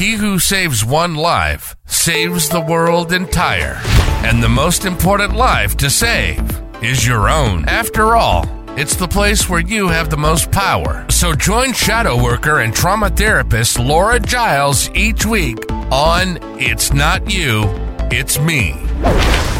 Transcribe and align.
He 0.00 0.12
who 0.12 0.38
saves 0.38 0.82
one 0.82 1.14
life 1.14 1.76
saves 1.84 2.48
the 2.48 2.62
world 2.62 3.12
entire. 3.12 3.78
And 4.24 4.42
the 4.42 4.48
most 4.48 4.86
important 4.86 5.34
life 5.34 5.76
to 5.76 5.90
save 5.90 6.40
is 6.82 7.06
your 7.06 7.28
own. 7.28 7.68
After 7.68 8.16
all, 8.16 8.46
it's 8.78 8.96
the 8.96 9.06
place 9.06 9.46
where 9.46 9.60
you 9.60 9.88
have 9.88 10.08
the 10.08 10.16
most 10.16 10.50
power. 10.50 11.04
So 11.10 11.34
join 11.34 11.74
shadow 11.74 12.16
worker 12.16 12.60
and 12.60 12.72
trauma 12.72 13.10
therapist 13.10 13.78
Laura 13.78 14.18
Giles 14.18 14.88
each 14.94 15.26
week 15.26 15.70
on 15.92 16.38
It's 16.58 16.94
Not 16.94 17.30
You, 17.30 17.64
It's 18.10 18.38
Me. 18.38 18.72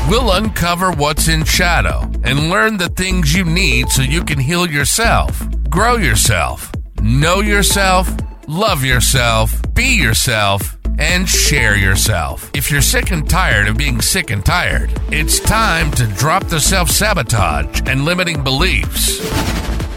We'll 0.08 0.32
uncover 0.32 0.90
what's 0.90 1.28
in 1.28 1.44
shadow 1.44 2.10
and 2.24 2.48
learn 2.48 2.78
the 2.78 2.88
things 2.88 3.34
you 3.34 3.44
need 3.44 3.90
so 3.90 4.00
you 4.00 4.24
can 4.24 4.38
heal 4.38 4.66
yourself, 4.66 5.38
grow 5.68 5.96
yourself, 5.96 6.72
know 7.02 7.40
yourself, 7.40 8.10
love 8.50 8.84
yourself, 8.84 9.62
be 9.74 9.96
yourself, 9.96 10.76
and 10.98 11.28
share 11.28 11.76
yourself. 11.76 12.50
If 12.52 12.70
you're 12.70 12.82
sick 12.82 13.12
and 13.12 13.28
tired 13.28 13.68
of 13.68 13.78
being 13.78 14.00
sick 14.00 14.30
and 14.30 14.44
tired, 14.44 14.90
it's 15.12 15.38
time 15.38 15.90
to 15.92 16.06
drop 16.06 16.44
the 16.48 16.58
self 16.58 16.90
sabotage 16.90 17.82
and 17.86 18.04
limiting 18.04 18.42
beliefs. 18.42 19.20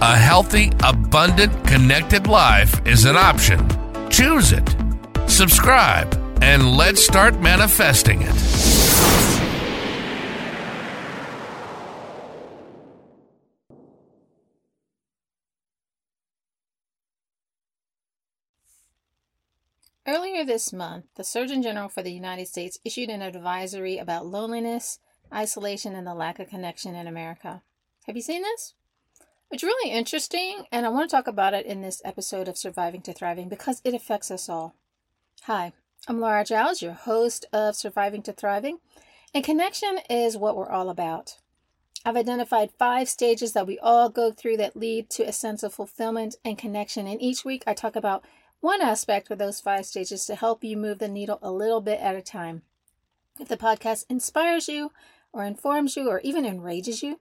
A 0.02 0.16
healthy, 0.16 0.72
abundant, 0.84 1.66
connected 1.66 2.28
life 2.28 2.80
is 2.86 3.06
an 3.06 3.16
option. 3.16 3.68
Choose 4.10 4.52
it. 4.52 4.76
Subscribe, 5.28 6.14
and 6.42 6.78
let's 6.78 7.04
start 7.04 7.40
manifesting 7.42 8.22
it. 8.22 8.73
Earlier 20.06 20.44
this 20.44 20.74
month, 20.74 21.06
the 21.16 21.24
Surgeon 21.24 21.64
General 21.64 21.88
for 21.88 22.04
the 22.04 22.12
United 22.12 22.50
States 22.50 22.78
issued 22.84 23.10
an 23.10 23.22
advisory 23.22 23.98
about 23.98 24.26
loneliness, 24.26 25.00
isolation, 25.34 25.96
and 25.96 26.06
the 26.06 26.14
lack 26.14 26.40
of 26.40 26.50
connection 26.50 26.94
in 26.94 27.08
America. 27.08 27.62
Have 28.06 28.18
you 28.18 28.22
seen 28.22 28.42
this? 28.42 28.74
It's 29.50 29.64
really 29.64 29.92
interesting, 29.92 30.66
and 30.74 30.86
I 30.86 30.90
want 30.90 31.10
to 31.10 31.16
talk 31.16 31.28
about 31.28 31.54
it 31.54 31.66
in 31.66 31.82
this 31.82 32.02
episode 32.04 32.50
of 32.50 32.58
Surviving 32.58 33.02
to 33.04 33.14
Thriving 33.14 33.48
because 33.48 33.82
it 33.86 33.94
affects 33.94 34.30
us 34.30 34.50
all. 34.50 34.76
Hi, 35.44 35.72
I'm 36.06 36.20
Laura 36.20 36.44
Giles, 36.44 36.82
your 36.82 36.92
host 36.92 37.46
of 37.54 37.78
Surviving 37.78 38.24
to 38.24 38.34
Thriving, 38.34 38.80
and 39.34 39.42
connection 39.42 40.00
is 40.10 40.36
what 40.36 40.58
we're 40.58 40.70
all 40.70 40.90
about. 40.90 41.38
I've 42.04 42.18
identified 42.18 42.72
five 42.78 43.08
stages 43.08 43.54
that 43.54 43.68
we 43.68 43.80
all 43.80 44.10
go 44.10 44.34
through 44.34 44.58
that 44.58 44.76
lead 44.76 45.10
to 45.12 45.24
a 45.24 45.32
sense 45.32 45.64
of 45.64 45.74
fulfillment 45.74 46.36
and 46.44 46.58
connection, 46.58 47.08
and 47.08 47.22
each 47.22 47.46
week 47.46 47.64
I 47.66 47.74
talk 47.74 47.96
about 47.96 48.26
one 48.64 48.82
aspect 48.82 49.30
of 49.30 49.38
those 49.38 49.60
five 49.60 49.86
stages 49.86 50.26
to 50.26 50.36
help 50.36 50.64
you 50.64 50.78
move 50.78 51.00
the 51.00 51.08
needle 51.10 51.38
a 51.42 51.52
little 51.52 51.82
bit 51.82 52.00
at 52.00 52.16
a 52.16 52.22
time. 52.22 52.62
If 53.38 53.50
the 53.50 53.58
podcast 53.58 54.06
inspires 54.10 54.70
you, 54.70 54.94
or 55.34 55.44
informs 55.44 55.98
you, 55.98 56.08
or 56.08 56.22
even 56.22 56.46
enrages 56.46 57.04
you, 57.04 57.20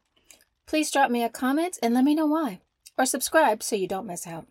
please 0.66 0.92
drop 0.92 1.10
me 1.10 1.24
a 1.24 1.28
comment 1.28 1.80
and 1.82 1.94
let 1.94 2.04
me 2.04 2.14
know 2.14 2.26
why, 2.26 2.60
or 2.96 3.04
subscribe 3.04 3.60
so 3.60 3.74
you 3.74 3.88
don't 3.88 4.06
miss 4.06 4.24
out. 4.24 4.46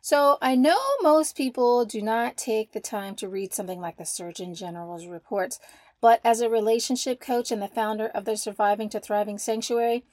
So, 0.00 0.38
I 0.40 0.54
know 0.54 0.80
most 1.02 1.36
people 1.36 1.84
do 1.84 2.00
not 2.00 2.38
take 2.38 2.72
the 2.72 2.80
time 2.80 3.14
to 3.16 3.28
read 3.28 3.52
something 3.52 3.78
like 3.78 3.98
the 3.98 4.06
Surgeon 4.06 4.54
General's 4.54 5.04
reports, 5.04 5.60
but 6.00 6.22
as 6.24 6.40
a 6.40 6.48
relationship 6.48 7.20
coach 7.20 7.52
and 7.52 7.60
the 7.60 7.68
founder 7.68 8.06
of 8.06 8.24
the 8.24 8.38
Surviving 8.38 8.88
to 8.88 8.98
Thriving 8.98 9.36
Sanctuary, 9.36 10.04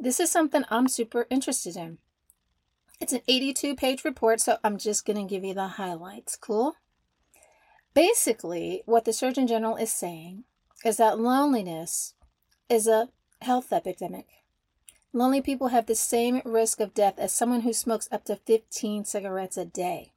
this 0.00 0.18
is 0.18 0.32
something 0.32 0.64
I'm 0.68 0.88
super 0.88 1.28
interested 1.30 1.76
in. 1.76 1.98
It's 3.00 3.12
an 3.12 3.20
82 3.28 3.76
page 3.76 4.04
report, 4.04 4.40
so 4.40 4.58
I'm 4.64 4.76
just 4.76 5.06
going 5.06 5.16
to 5.16 5.32
give 5.32 5.44
you 5.44 5.54
the 5.54 5.68
highlights. 5.68 6.36
Cool? 6.36 6.74
Basically, 7.94 8.82
what 8.86 9.04
the 9.04 9.12
Surgeon 9.12 9.46
General 9.46 9.76
is 9.76 9.92
saying 9.92 10.44
is 10.84 10.96
that 10.96 11.18
loneliness 11.18 12.14
is 12.68 12.86
a 12.86 13.08
health 13.40 13.72
epidemic. 13.72 14.26
Lonely 15.12 15.40
people 15.40 15.68
have 15.68 15.86
the 15.86 15.94
same 15.94 16.42
risk 16.44 16.80
of 16.80 16.92
death 16.92 17.18
as 17.18 17.32
someone 17.32 17.62
who 17.62 17.72
smokes 17.72 18.08
up 18.12 18.24
to 18.24 18.36
15 18.36 19.04
cigarettes 19.04 19.56
a 19.56 19.64
day. 19.64 20.12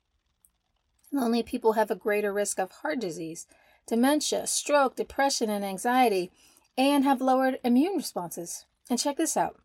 Lonely 1.11 1.43
people 1.43 1.73
have 1.73 1.91
a 1.91 1.95
greater 1.95 2.33
risk 2.33 2.59
of 2.59 2.71
heart 2.71 2.99
disease, 2.99 3.45
dementia, 3.87 4.47
stroke, 4.47 4.95
depression, 4.95 5.49
and 5.49 5.63
anxiety, 5.63 6.31
and 6.77 7.03
have 7.03 7.21
lowered 7.21 7.59
immune 7.63 7.95
responses. 7.95 8.65
And 8.89 8.99
check 8.99 9.17
this 9.17 9.37
out 9.37 9.59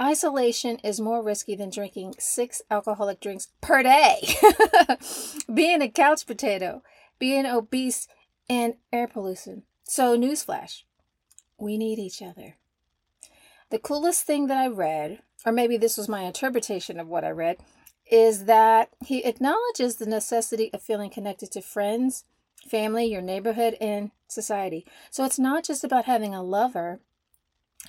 Isolation 0.00 0.78
is 0.78 1.00
more 1.00 1.22
risky 1.22 1.54
than 1.54 1.70
drinking 1.70 2.14
six 2.18 2.62
alcoholic 2.70 3.20
drinks 3.20 3.48
per 3.60 3.82
day, 3.82 4.36
being 5.54 5.82
a 5.82 5.88
couch 5.88 6.26
potato, 6.26 6.82
being 7.18 7.46
obese, 7.46 8.08
and 8.48 8.74
air 8.92 9.06
pollution. 9.06 9.62
So, 9.84 10.16
newsflash 10.16 10.82
we 11.58 11.78
need 11.78 11.98
each 11.98 12.20
other. 12.20 12.56
The 13.70 13.78
coolest 13.78 14.24
thing 14.24 14.48
that 14.48 14.58
I 14.58 14.66
read, 14.66 15.20
or 15.46 15.52
maybe 15.52 15.76
this 15.76 15.96
was 15.96 16.08
my 16.08 16.22
interpretation 16.22 16.98
of 16.98 17.06
what 17.06 17.24
I 17.24 17.30
read, 17.30 17.58
is 18.10 18.46
that 18.46 18.90
he 19.04 19.24
acknowledges 19.24 19.96
the 19.96 20.06
necessity 20.06 20.70
of 20.74 20.82
feeling 20.82 21.08
connected 21.08 21.52
to 21.52 21.62
friends, 21.62 22.24
family, 22.68 23.06
your 23.06 23.22
neighborhood, 23.22 23.76
and 23.80 24.10
society. 24.26 24.84
So, 25.10 25.24
it's 25.24 25.38
not 25.38 25.64
just 25.64 25.84
about 25.84 26.06
having 26.06 26.34
a 26.34 26.42
lover 26.42 27.00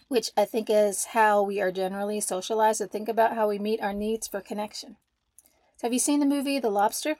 which 0.08 0.32
I 0.38 0.46
think 0.46 0.70
is 0.70 1.06
how 1.06 1.42
we 1.42 1.62
are 1.62 1.72
generally 1.72 2.20
socialized 2.20 2.80
to 2.80 2.88
think 2.88 3.10
about 3.10 3.36
how 3.36 3.48
we 3.48 3.60
meet 3.60 3.82
our 3.82 3.94
needs 3.94 4.28
for 4.28 4.42
connection. 4.42 4.98
So 5.78 5.88
have 5.88 5.94
you 5.94 6.00
seen 6.00 6.20
the 6.20 6.26
movie 6.26 6.60
The 6.60 6.70
Lobster? 6.70 7.18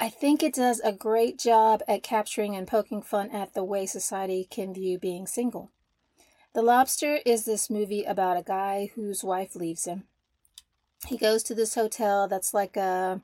I 0.00 0.08
think 0.10 0.42
it 0.42 0.54
does 0.54 0.80
a 0.80 0.92
great 0.92 1.38
job 1.38 1.82
at 1.86 2.02
capturing 2.02 2.56
and 2.56 2.66
poking 2.66 3.02
fun 3.02 3.30
at 3.30 3.54
the 3.54 3.64
way 3.64 3.86
society 3.86 4.46
can 4.50 4.74
view 4.74 4.98
being 4.98 5.26
single. 5.26 5.70
The 6.52 6.62
Lobster 6.62 7.20
is 7.24 7.44
this 7.44 7.70
movie 7.70 8.04
about 8.04 8.36
a 8.36 8.42
guy 8.42 8.90
whose 8.94 9.24
wife 9.24 9.54
leaves 9.54 9.84
him. 9.84 10.04
He 11.06 11.16
goes 11.16 11.42
to 11.44 11.54
this 11.54 11.74
hotel 11.74 12.28
that's 12.28 12.54
like 12.54 12.76
a 12.76 13.22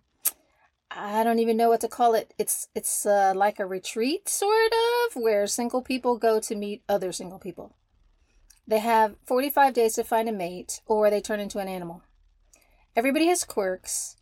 I 0.90 1.22
don't 1.22 1.38
even 1.38 1.56
know 1.56 1.68
what 1.68 1.80
to 1.82 1.88
call 1.88 2.14
it. 2.14 2.34
It's 2.38 2.68
it's 2.74 3.06
uh, 3.06 3.32
like 3.34 3.60
a 3.60 3.66
retreat 3.66 4.28
sort 4.28 4.72
of 5.06 5.22
where 5.22 5.46
single 5.46 5.82
people 5.82 6.18
go 6.18 6.40
to 6.40 6.56
meet 6.56 6.82
other 6.88 7.12
single 7.12 7.38
people. 7.38 7.74
They 8.70 8.78
have 8.78 9.16
45 9.26 9.74
days 9.74 9.94
to 9.94 10.04
find 10.04 10.28
a 10.28 10.32
mate, 10.32 10.80
or 10.86 11.10
they 11.10 11.20
turn 11.20 11.40
into 11.40 11.58
an 11.58 11.66
animal. 11.66 12.04
Everybody 12.94 13.26
has 13.26 13.42
quirks, 13.42 14.14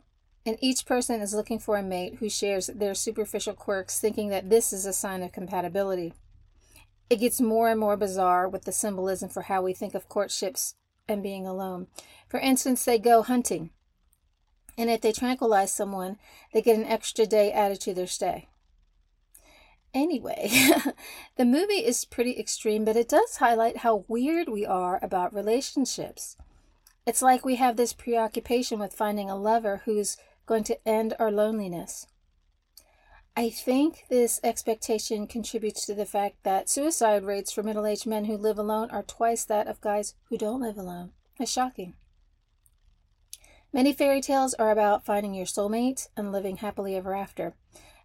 and 0.47 0.57
each 0.63 0.87
person 0.87 1.21
is 1.21 1.35
looking 1.35 1.59
for 1.59 1.77
a 1.77 1.83
mate 1.83 2.15
who 2.15 2.31
shares 2.31 2.69
their 2.69 2.95
superficial 2.95 3.53
quirks, 3.53 4.01
thinking 4.01 4.31
that 4.31 4.49
this 4.49 4.73
is 4.73 4.87
a 4.87 4.95
sign 4.95 5.23
of 5.23 5.33
compatibility. 5.33 6.15
It 7.11 7.17
gets 7.17 7.43
more 7.43 7.69
and 7.69 7.79
more 7.79 7.99
bizarre 7.99 8.49
with 8.49 8.65
the 8.65 8.73
symbolism 8.73 9.29
for 9.29 9.43
how 9.43 9.61
we 9.61 9.75
think 9.75 9.95
of 9.95 10.09
courtships 10.09 10.77
and 11.07 11.23
being 11.23 11.47
alone. 11.47 11.89
For 12.27 12.41
instance, 12.41 12.87
they 12.87 12.99
go 12.99 13.21
hunting, 13.21 13.69
and 14.79 14.89
if 14.89 15.03
they 15.03 15.13
tranquilize 15.13 15.75
someone, 15.75 16.17
they 16.55 16.63
get 16.63 16.79
an 16.79 16.87
extra 16.87 17.27
day 17.27 17.53
added 17.53 17.83
to 17.83 17.93
their 17.93 18.07
stay. 18.07 18.49
Anyway, 19.95 20.51
the 21.37 21.45
movie 21.45 21.85
is 21.85 22.05
pretty 22.05 22.39
extreme, 22.39 22.85
but 22.85 22.97
it 22.97 23.09
does 23.09 23.37
highlight 23.37 23.79
how 23.79 24.05
weird 24.09 24.49
we 24.49 24.67
are 24.67 24.99
about 25.03 25.35
relationships. 25.35 26.37
It's 27.07 27.23
like 27.23 27.45
we 27.45 27.57
have 27.57 27.77
this 27.77 27.95
preoccupation 27.95 28.79
with 28.79 28.93
finding 28.93 29.31
a 29.31 29.37
lover 29.37 29.83
who's 29.85 30.19
going 30.45 30.65
to 30.65 30.89
end 30.89 31.15
our 31.19 31.31
loneliness. 31.31 32.07
I 33.37 33.51
think 33.51 34.05
this 34.11 34.41
expectation 34.43 35.27
contributes 35.27 35.87
to 35.87 35.95
the 35.95 36.05
fact 36.05 36.43
that 36.43 36.69
suicide 36.69 37.25
rates 37.25 37.53
for 37.53 37.63
middle 37.63 37.87
aged 37.87 38.07
men 38.07 38.25
who 38.25 38.37
live 38.37 38.59
alone 38.59 38.91
are 38.91 39.05
twice 39.05 39.45
that 39.45 39.69
of 39.69 39.81
guys 39.81 40.15
who 40.25 40.37
don't 40.37 40.61
live 40.61 40.77
alone. 40.77 41.13
It's 41.39 41.53
shocking. 41.53 41.95
Many 43.73 43.93
fairy 43.93 44.21
tales 44.21 44.55
are 44.55 44.71
about 44.71 45.05
finding 45.05 45.35
your 45.35 45.47
soulmate 45.47 46.09
and 46.17 46.33
living 46.33 46.57
happily 46.57 46.97
ever 46.97 47.15
after. 47.15 47.55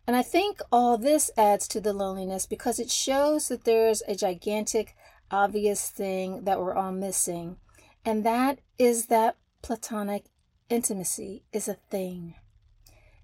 And 0.06 0.16
I 0.16 0.22
think 0.22 0.60
all 0.72 0.98
this 0.98 1.32
adds 1.38 1.68
to 1.70 1.80
the 1.80 1.94
loneliness 1.94 2.46
because 2.46 2.80
it 2.80 2.92
shows 2.92 3.48
that 3.48 3.64
there's 3.64 4.02
a 4.08 4.16
gigantic, 4.16 4.96
obvious 5.32 5.90
thing 5.90 6.44
that 6.44 6.60
we're 6.60 6.76
all 6.76 6.92
missing. 6.92 7.58
And 8.04 8.26
that 8.26 8.60
is 8.78 9.06
that 9.08 9.38
platonic 9.62 10.26
intimacy 10.70 11.44
is 11.54 11.68
a 11.68 11.76
thing. 11.76 12.36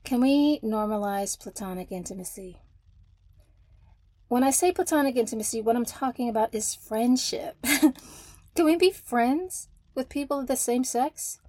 Can 0.05 0.21
we 0.21 0.59
normalize 0.61 1.37
platonic 1.37 1.91
intimacy? 1.91 2.61
When 4.29 4.43
I 4.43 4.51
say 4.51 4.71
platonic 4.71 5.17
intimacy, 5.17 5.61
what 5.61 5.75
I'm 5.75 5.85
talking 5.85 6.29
about 6.29 6.53
is 6.53 6.75
friendship. 6.75 7.57
Can 8.55 8.65
we 8.65 8.75
be 8.75 8.91
friends 8.91 9.67
with 9.95 10.07
people 10.07 10.39
of 10.39 10.47
the 10.47 10.55
same 10.55 10.83
sex? 10.83 11.39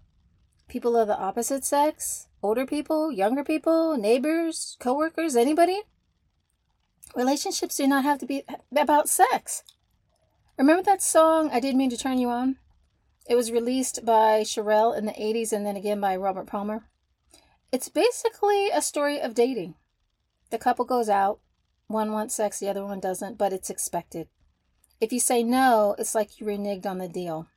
People 0.66 0.96
of 0.96 1.06
the 1.06 1.18
opposite 1.18 1.64
sex? 1.64 2.26
Older 2.42 2.66
people, 2.66 3.12
younger 3.12 3.44
people, 3.44 3.96
neighbors, 3.96 4.76
coworkers, 4.80 5.36
anybody. 5.36 5.82
Relationships 7.14 7.76
do 7.76 7.86
not 7.86 8.04
have 8.04 8.18
to 8.18 8.26
be 8.26 8.44
about 8.76 9.08
sex. 9.08 9.62
Remember 10.56 10.82
that 10.82 11.02
song, 11.02 11.50
I 11.52 11.60
Didn't 11.60 11.78
Mean 11.78 11.90
to 11.90 11.96
Turn 11.96 12.18
You 12.18 12.28
On? 12.28 12.56
It 13.28 13.34
was 13.34 13.52
released 13.52 14.04
by 14.04 14.42
Cherrelle 14.42 14.96
in 14.96 15.06
the 15.06 15.12
80s 15.12 15.52
and 15.52 15.64
then 15.64 15.76
again 15.76 16.00
by 16.00 16.16
Robert 16.16 16.46
Palmer. 16.46 16.84
It's 17.72 17.88
basically 17.88 18.70
a 18.70 18.82
story 18.82 19.20
of 19.20 19.34
dating. 19.34 19.74
The 20.50 20.58
couple 20.58 20.84
goes 20.84 21.08
out, 21.08 21.40
one 21.86 22.12
wants 22.12 22.34
sex, 22.34 22.58
the 22.58 22.68
other 22.68 22.84
one 22.84 23.00
doesn't, 23.00 23.38
but 23.38 23.52
it's 23.52 23.70
expected. 23.70 24.28
If 25.00 25.12
you 25.12 25.20
say 25.20 25.42
no, 25.42 25.94
it's 25.98 26.14
like 26.14 26.40
you 26.40 26.46
reneged 26.46 26.86
on 26.86 26.98
the 26.98 27.08
deal. 27.08 27.48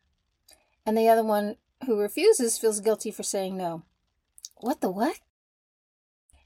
And 0.86 0.98
the 0.98 1.10
other 1.10 1.24
one 1.24 1.58
who 1.86 2.00
refuses 2.00 2.58
feels 2.58 2.80
guilty 2.80 3.12
for 3.12 3.24
saying 3.24 3.58
no. 3.58 3.84
What 4.64 4.80
the 4.80 4.90
what? 4.90 5.20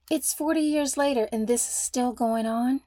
It's 0.09 0.33
40 0.33 0.59
years 0.59 0.97
later 0.97 1.29
and 1.31 1.45
this 1.45 1.67
is 1.67 1.75
still 1.75 2.13
going 2.13 2.47
on? 2.47 2.81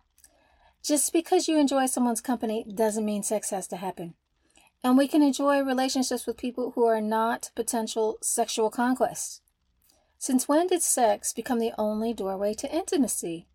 Just 0.82 1.12
because 1.12 1.46
you 1.46 1.56
enjoy 1.56 1.86
someone's 1.86 2.20
company 2.20 2.64
doesn't 2.64 3.04
mean 3.04 3.22
sex 3.22 3.50
has 3.50 3.68
to 3.68 3.76
happen. 3.76 4.14
And 4.82 4.98
we 4.98 5.06
can 5.06 5.22
enjoy 5.22 5.62
relationships 5.62 6.26
with 6.26 6.36
people 6.36 6.72
who 6.72 6.84
are 6.84 7.00
not 7.00 7.52
potential 7.54 8.18
sexual 8.20 8.70
conquests. 8.70 9.40
Since 10.18 10.48
when 10.48 10.66
did 10.66 10.82
sex 10.82 11.32
become 11.32 11.60
the 11.60 11.74
only 11.78 12.12
doorway 12.12 12.52
to 12.54 12.74
intimacy? 12.74 13.46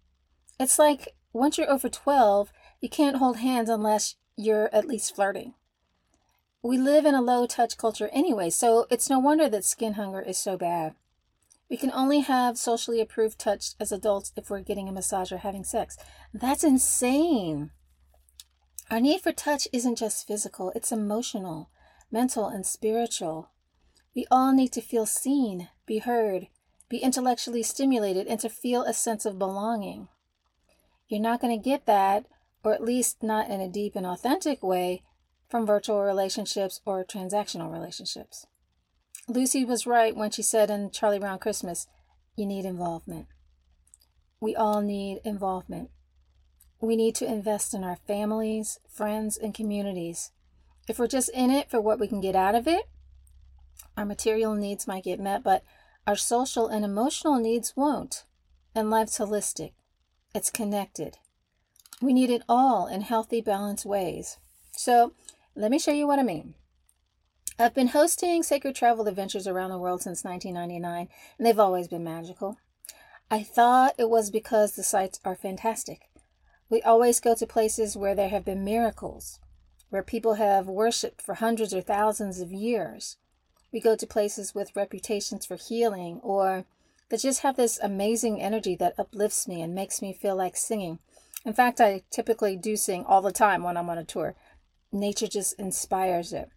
It's 0.58 0.80
like 0.80 1.10
once 1.34 1.58
you're 1.58 1.70
over 1.70 1.90
12, 1.90 2.54
you 2.80 2.88
can't 2.88 3.18
hold 3.18 3.40
hands 3.40 3.68
unless 3.68 4.16
you're 4.38 4.74
at 4.74 4.88
least 4.88 5.14
flirting. 5.14 5.56
We 6.64 6.78
live 6.78 7.06
in 7.06 7.16
a 7.16 7.22
low 7.22 7.46
touch 7.46 7.78
culture 7.78 8.10
anyway, 8.14 8.50
so 8.50 8.88
it's 8.90 9.10
no 9.10 9.20
wonder 9.20 9.50
that 9.50 9.66
skin 9.66 9.96
hunger 9.96 10.22
is 10.22 10.38
so 10.38 10.56
bad. 10.56 10.96
We 11.70 11.78
can 11.78 11.92
only 11.92 12.20
have 12.20 12.58
socially 12.58 13.02
approved 13.02 13.40
touch 13.40 13.72
as 13.80 13.92
adults 13.92 14.32
if 14.36 14.50
we're 14.50 14.60
getting 14.62 14.88
a 14.88 14.92
massage 14.92 15.32
or 15.32 15.38
having 15.38 15.64
sex. 15.64 15.98
That's 16.34 16.64
insane. 16.64 17.72
Our 18.92 19.00
need 19.00 19.22
for 19.22 19.32
touch 19.32 19.68
isn't 19.74 19.98
just 19.98 20.28
physical, 20.28 20.72
it's 20.76 20.92
emotional, 20.92 21.72
mental, 22.12 22.48
and 22.48 22.66
spiritual. 22.66 23.50
We 24.16 24.28
all 24.30 24.54
need 24.54 24.72
to 24.74 24.82
feel 24.82 25.08
seen, 25.08 25.70
be 25.88 25.98
heard, 25.98 26.48
be 26.88 26.98
intellectually 27.00 27.64
stimulated, 27.64 28.28
and 28.28 28.40
to 28.42 28.50
feel 28.50 28.84
a 28.84 28.94
sense 28.94 29.26
of 29.26 29.40
belonging. 29.40 30.08
You're 31.08 31.20
not 31.20 31.42
going 31.42 31.58
to 31.58 31.64
get 31.64 31.88
that, 31.88 32.28
or 32.64 32.74
at 32.74 32.84
least 32.84 33.24
not 33.24 33.50
in 33.50 33.60
a 33.60 33.68
deep 33.68 33.96
and 33.96 34.06
authentic 34.06 34.62
way, 34.62 35.02
from 35.50 35.66
virtual 35.66 36.02
relationships 36.02 36.80
or 36.86 37.04
transactional 37.04 37.72
relationships. 37.72 38.46
Lucy 39.28 39.66
was 39.66 39.88
right 39.88 40.16
when 40.16 40.30
she 40.30 40.44
said 40.44 40.70
in 40.70 40.92
Charlie 40.92 41.20
Brown 41.20 41.40
Christmas, 41.40 41.88
you 42.36 42.46
need 42.46 42.64
involvement. 42.64 43.28
We 44.40 44.56
all 44.56 44.82
need 44.82 45.22
involvement. 45.24 45.90
We 46.80 46.96
need 46.96 47.16
to 47.16 47.26
invest 47.26 47.74
in 47.74 47.84
our 47.84 47.96
families, 48.08 48.80
friends, 48.88 49.38
and 49.38 49.54
communities. 49.54 50.32
If 50.88 51.00
we're 51.00 51.08
just 51.08 51.30
in 51.30 51.50
it 51.50 51.72
for 51.72 51.82
what 51.82 52.00
we 52.00 52.08
can 52.08 52.22
get 52.22 52.36
out 52.36 52.54
of 52.54 52.68
it, 52.68 52.84
our 53.98 54.06
material 54.06 54.54
needs 54.54 54.88
might 54.88 55.06
get 55.06 55.20
met, 55.20 55.44
but 55.44 55.64
our 56.06 56.16
social 56.16 56.68
and 56.68 56.86
emotional 56.86 57.40
needs 57.40 57.74
won't. 57.76 58.26
And 58.76 58.92
life's 58.92 59.18
holistic, 59.18 59.72
it's 60.36 60.52
connected. 60.52 61.18
We 62.00 62.14
need 62.14 62.30
it 62.30 62.44
all 62.48 62.86
in 62.86 63.02
healthy, 63.02 63.42
balanced 63.42 63.86
ways. 63.86 64.38
So, 64.74 65.14
let 65.56 65.72
me 65.72 65.80
show 65.80 65.94
you 65.94 66.06
what 66.06 66.20
I 66.20 66.24
mean. 66.24 66.54
I've 67.58 67.74
been 67.74 67.88
hosting 67.88 68.44
sacred 68.44 68.76
travel 68.76 69.08
adventures 69.08 69.48
around 69.48 69.70
the 69.70 69.80
world 69.80 70.02
since 70.02 70.26
1999, 70.26 71.08
and 71.38 71.48
they've 71.48 71.58
always 71.58 71.88
been 71.88 72.04
magical. 72.04 72.58
I 73.32 73.44
thought 73.44 73.96
it 73.98 74.10
was 74.10 74.30
because 74.30 74.74
the 74.74 74.84
sites 74.84 75.22
are 75.24 75.36
fantastic. 75.36 76.10
We 76.70 76.82
always 76.82 77.22
go 77.22 77.34
to 77.34 77.48
places 77.48 77.96
where 77.96 78.14
there 78.14 78.28
have 78.28 78.44
been 78.44 78.66
miracles, 78.66 79.40
where 79.90 80.04
people 80.04 80.34
have 80.34 80.68
worshiped 80.68 81.22
for 81.22 81.36
hundreds 81.36 81.74
or 81.74 81.82
thousands 81.82 82.42
of 82.42 82.52
years. 82.52 83.16
We 83.72 83.80
go 83.80 83.96
to 83.96 84.06
places 84.06 84.54
with 84.54 84.76
reputations 84.76 85.46
for 85.46 85.56
healing 85.56 86.20
or 86.24 86.66
that 87.10 87.22
just 87.22 87.42
have 87.42 87.56
this 87.56 87.80
amazing 87.82 88.42
energy 88.42 88.76
that 88.76 89.00
uplifts 89.00 89.48
me 89.48 89.62
and 89.62 89.74
makes 89.74 90.02
me 90.02 90.12
feel 90.12 90.36
like 90.36 90.58
singing. 90.58 91.00
In 91.46 91.54
fact, 91.54 91.80
I 91.80 92.04
typically 92.10 92.58
do 92.58 92.76
sing 92.76 93.06
all 93.06 93.22
the 93.22 93.32
time 93.32 93.64
when 93.64 93.78
I'm 93.78 93.90
on 93.90 93.98
a 93.98 94.04
tour. 94.04 94.36
Nature 94.92 95.28
just 95.28 95.58
inspires 95.58 96.34
it. 96.34 96.50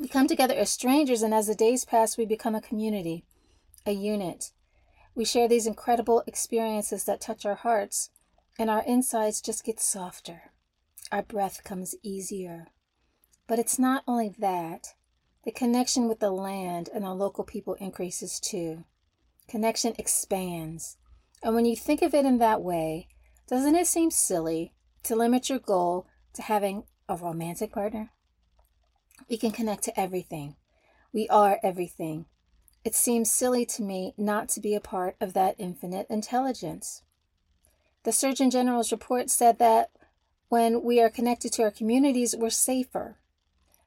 We 0.00 0.08
come 0.08 0.26
together 0.26 0.54
as 0.54 0.70
strangers, 0.70 1.22
and 1.22 1.34
as 1.34 1.48
the 1.48 1.54
days 1.54 1.84
pass, 1.84 2.16
we 2.16 2.24
become 2.24 2.54
a 2.54 2.62
community, 2.62 3.24
a 3.84 3.92
unit. 3.92 4.52
We 5.14 5.24
share 5.24 5.48
these 5.48 5.66
incredible 5.66 6.22
experiences 6.26 7.04
that 7.04 7.20
touch 7.20 7.44
our 7.44 7.56
hearts, 7.56 8.10
and 8.58 8.70
our 8.70 8.82
insides 8.84 9.42
just 9.42 9.64
get 9.64 9.80
softer. 9.80 10.52
Our 11.10 11.22
breath 11.22 11.62
comes 11.62 11.94
easier. 12.02 12.68
But 13.46 13.58
it's 13.58 13.78
not 13.78 14.02
only 14.08 14.34
that, 14.38 14.94
the 15.44 15.50
connection 15.50 16.08
with 16.08 16.20
the 16.20 16.30
land 16.30 16.88
and 16.94 17.04
our 17.04 17.14
local 17.14 17.44
people 17.44 17.74
increases 17.74 18.40
too. 18.40 18.84
Connection 19.46 19.94
expands. 19.98 20.96
And 21.42 21.54
when 21.54 21.66
you 21.66 21.76
think 21.76 22.00
of 22.00 22.14
it 22.14 22.24
in 22.24 22.38
that 22.38 22.62
way, 22.62 23.08
doesn't 23.48 23.74
it 23.74 23.86
seem 23.86 24.10
silly 24.10 24.72
to 25.02 25.16
limit 25.16 25.50
your 25.50 25.58
goal 25.58 26.06
to 26.32 26.42
having 26.42 26.84
a 27.08 27.16
romantic 27.16 27.72
partner? 27.72 28.12
We 29.28 29.36
can 29.36 29.50
connect 29.50 29.84
to 29.84 30.00
everything. 30.00 30.56
We 31.12 31.28
are 31.28 31.58
everything. 31.62 32.26
It 32.84 32.94
seems 32.94 33.30
silly 33.30 33.64
to 33.66 33.82
me 33.82 34.14
not 34.16 34.48
to 34.50 34.60
be 34.60 34.74
a 34.74 34.80
part 34.80 35.16
of 35.20 35.34
that 35.34 35.54
infinite 35.58 36.06
intelligence. 36.10 37.02
The 38.02 38.12
Surgeon 38.12 38.50
General's 38.50 38.90
report 38.90 39.30
said 39.30 39.58
that 39.58 39.90
when 40.48 40.82
we 40.82 41.00
are 41.00 41.08
connected 41.08 41.52
to 41.54 41.62
our 41.62 41.70
communities, 41.70 42.34
we're 42.36 42.50
safer. 42.50 43.16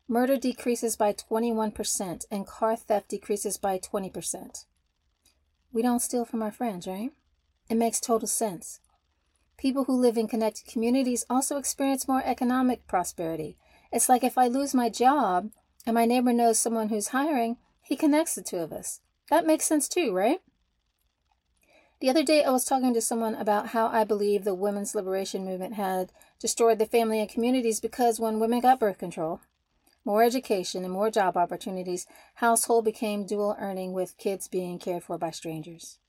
Murder 0.08 0.38
decreases 0.38 0.96
by 0.96 1.14
21% 1.14 2.26
and 2.32 2.48
car 2.48 2.76
theft 2.76 3.10
decreases 3.10 3.58
by 3.58 3.78
20%. 3.80 4.66
We 5.74 5.82
don't 5.82 6.00
steal 6.00 6.24
from 6.26 6.42
our 6.42 6.52
friends, 6.52 6.88
right? 6.88 7.12
It 7.70 7.76
makes 7.76 8.00
total 8.00 8.28
sense. 8.28 8.80
People 9.58 9.86
who 9.86 10.00
live 10.00 10.18
in 10.18 10.28
connected 10.28 10.68
communities 10.68 11.26
also 11.30 11.58
experience 11.58 12.08
more 12.08 12.24
economic 12.24 12.88
prosperity 12.88 13.58
it's 13.96 14.10
like 14.10 14.26
if 14.26 14.38
I 14.38 14.48
lose 14.48 14.76
my 14.76 14.90
job 14.90 15.52
and 15.86 15.94
my 15.94 16.06
neighbor 16.06 16.34
knows 16.34 16.60
someone 16.60 16.90
who's 16.90 17.08
hiring, 17.08 17.56
he 17.82 17.96
connects 17.96 18.36
the 18.36 18.42
two 18.42 18.58
of 18.58 18.74
us. 18.74 19.00
That 19.30 19.48
makes 19.48 19.66
sense 19.66 19.88
too, 19.88 20.12
right? 20.12 20.42
The 22.02 22.10
other 22.10 22.22
day, 22.24 22.44
I 22.44 22.50
was 22.50 22.66
talking 22.66 22.94
to 22.94 23.00
someone 23.00 23.36
about 23.36 23.68
how 23.68 23.88
I 23.88 24.04
believe 24.04 24.44
the 24.44 24.54
women's 24.54 24.96
liberation 24.96 25.46
movement 25.46 25.76
had 25.76 26.12
destroyed 26.42 26.78
the 26.78 26.86
family 26.86 27.22
and 27.22 27.30
communities 27.30 27.80
because 27.80 28.20
when 28.20 28.38
women 28.38 28.60
got 28.60 28.82
birth 28.82 28.98
control, 28.98 29.40
more 30.04 30.24
education, 30.24 30.84
and 30.84 30.92
more 30.92 31.10
job 31.10 31.38
opportunities, 31.38 32.06
household 32.36 32.84
became 32.84 33.26
dual 33.26 33.56
earning 33.60 33.94
with 33.94 34.18
kids 34.18 34.50
being 34.50 34.78
cared 34.78 35.04
for 35.04 35.18
by 35.18 35.32
strangers. 35.32 36.00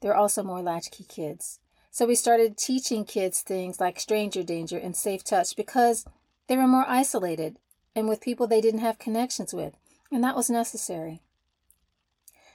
There 0.00 0.12
are 0.12 0.16
also 0.16 0.42
more 0.42 0.62
latchkey 0.62 1.04
kids. 1.04 1.60
So 1.90 2.06
we 2.06 2.14
started 2.14 2.56
teaching 2.56 3.04
kids 3.04 3.42
things 3.42 3.78
like 3.78 4.00
stranger 4.00 4.42
danger 4.42 4.78
and 4.78 4.96
safe 4.96 5.22
touch 5.22 5.54
because 5.54 6.06
they 6.48 6.56
were 6.56 6.66
more 6.66 6.84
isolated 6.88 7.58
and 7.94 8.08
with 8.08 8.20
people 8.20 8.46
they 8.46 8.60
didn't 8.60 8.80
have 8.80 8.98
connections 8.98 9.52
with, 9.52 9.76
and 10.10 10.22
that 10.24 10.36
was 10.36 10.50
necessary. 10.50 11.22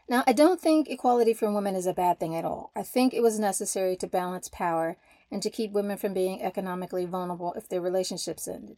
Now, 0.09 0.23
I 0.25 0.33
don't 0.33 0.61
think 0.61 0.89
equality 0.89 1.33
for 1.33 1.51
women 1.51 1.75
is 1.75 1.85
a 1.85 1.93
bad 1.93 2.19
thing 2.19 2.35
at 2.35 2.45
all. 2.45 2.71
I 2.75 2.83
think 2.83 3.13
it 3.13 3.21
was 3.21 3.39
necessary 3.39 3.97
to 3.97 4.07
balance 4.07 4.49
power 4.49 4.95
and 5.29 5.43
to 5.43 5.49
keep 5.49 5.71
women 5.71 5.97
from 5.97 6.13
being 6.13 6.41
economically 6.41 7.05
vulnerable 7.05 7.53
if 7.53 7.67
their 7.67 7.81
relationships 7.81 8.47
ended. 8.47 8.77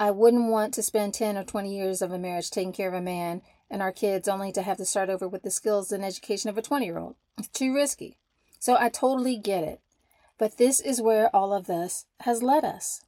I 0.00 0.10
wouldn't 0.10 0.50
want 0.50 0.74
to 0.74 0.82
spend 0.82 1.14
10 1.14 1.36
or 1.36 1.44
20 1.44 1.76
years 1.76 2.02
of 2.02 2.10
a 2.10 2.18
marriage 2.18 2.50
taking 2.50 2.72
care 2.72 2.88
of 2.88 2.94
a 2.94 3.02
man 3.02 3.42
and 3.70 3.82
our 3.82 3.92
kids 3.92 4.28
only 4.28 4.50
to 4.52 4.62
have 4.62 4.78
to 4.78 4.84
start 4.84 5.08
over 5.08 5.28
with 5.28 5.42
the 5.42 5.50
skills 5.50 5.92
and 5.92 6.04
education 6.04 6.50
of 6.50 6.58
a 6.58 6.62
20 6.62 6.84
year 6.86 6.98
old. 6.98 7.16
It's 7.38 7.48
too 7.48 7.74
risky. 7.74 8.16
So 8.58 8.76
I 8.78 8.88
totally 8.88 9.36
get 9.36 9.62
it. 9.62 9.80
But 10.38 10.56
this 10.56 10.80
is 10.80 11.00
where 11.02 11.34
all 11.34 11.52
of 11.52 11.66
this 11.66 12.06
has 12.20 12.42
led 12.42 12.64
us. 12.64 13.04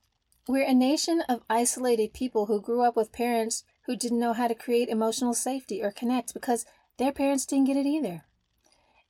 We're 0.49 0.69
a 0.69 0.75
nation 0.75 1.23
of 1.29 1.43
isolated 1.51 2.13
people 2.13 2.47
who 2.47 2.61
grew 2.61 2.83
up 2.83 2.95
with 2.95 3.11
parents 3.11 3.65
who 3.87 3.97
didn't 3.97 4.21
know 4.21 4.33
how 4.33 4.47
to 4.47 4.55
create 4.55 4.89
emotional 4.89 5.35
safety 5.35 5.83
or 5.83 5.91
connect 5.91 6.35
because 6.35 6.65
their 6.99 7.11
parents 7.11 7.47
didn't 7.47 7.67
get 7.67 7.77
it 7.77 7.87
either. 7.87 8.23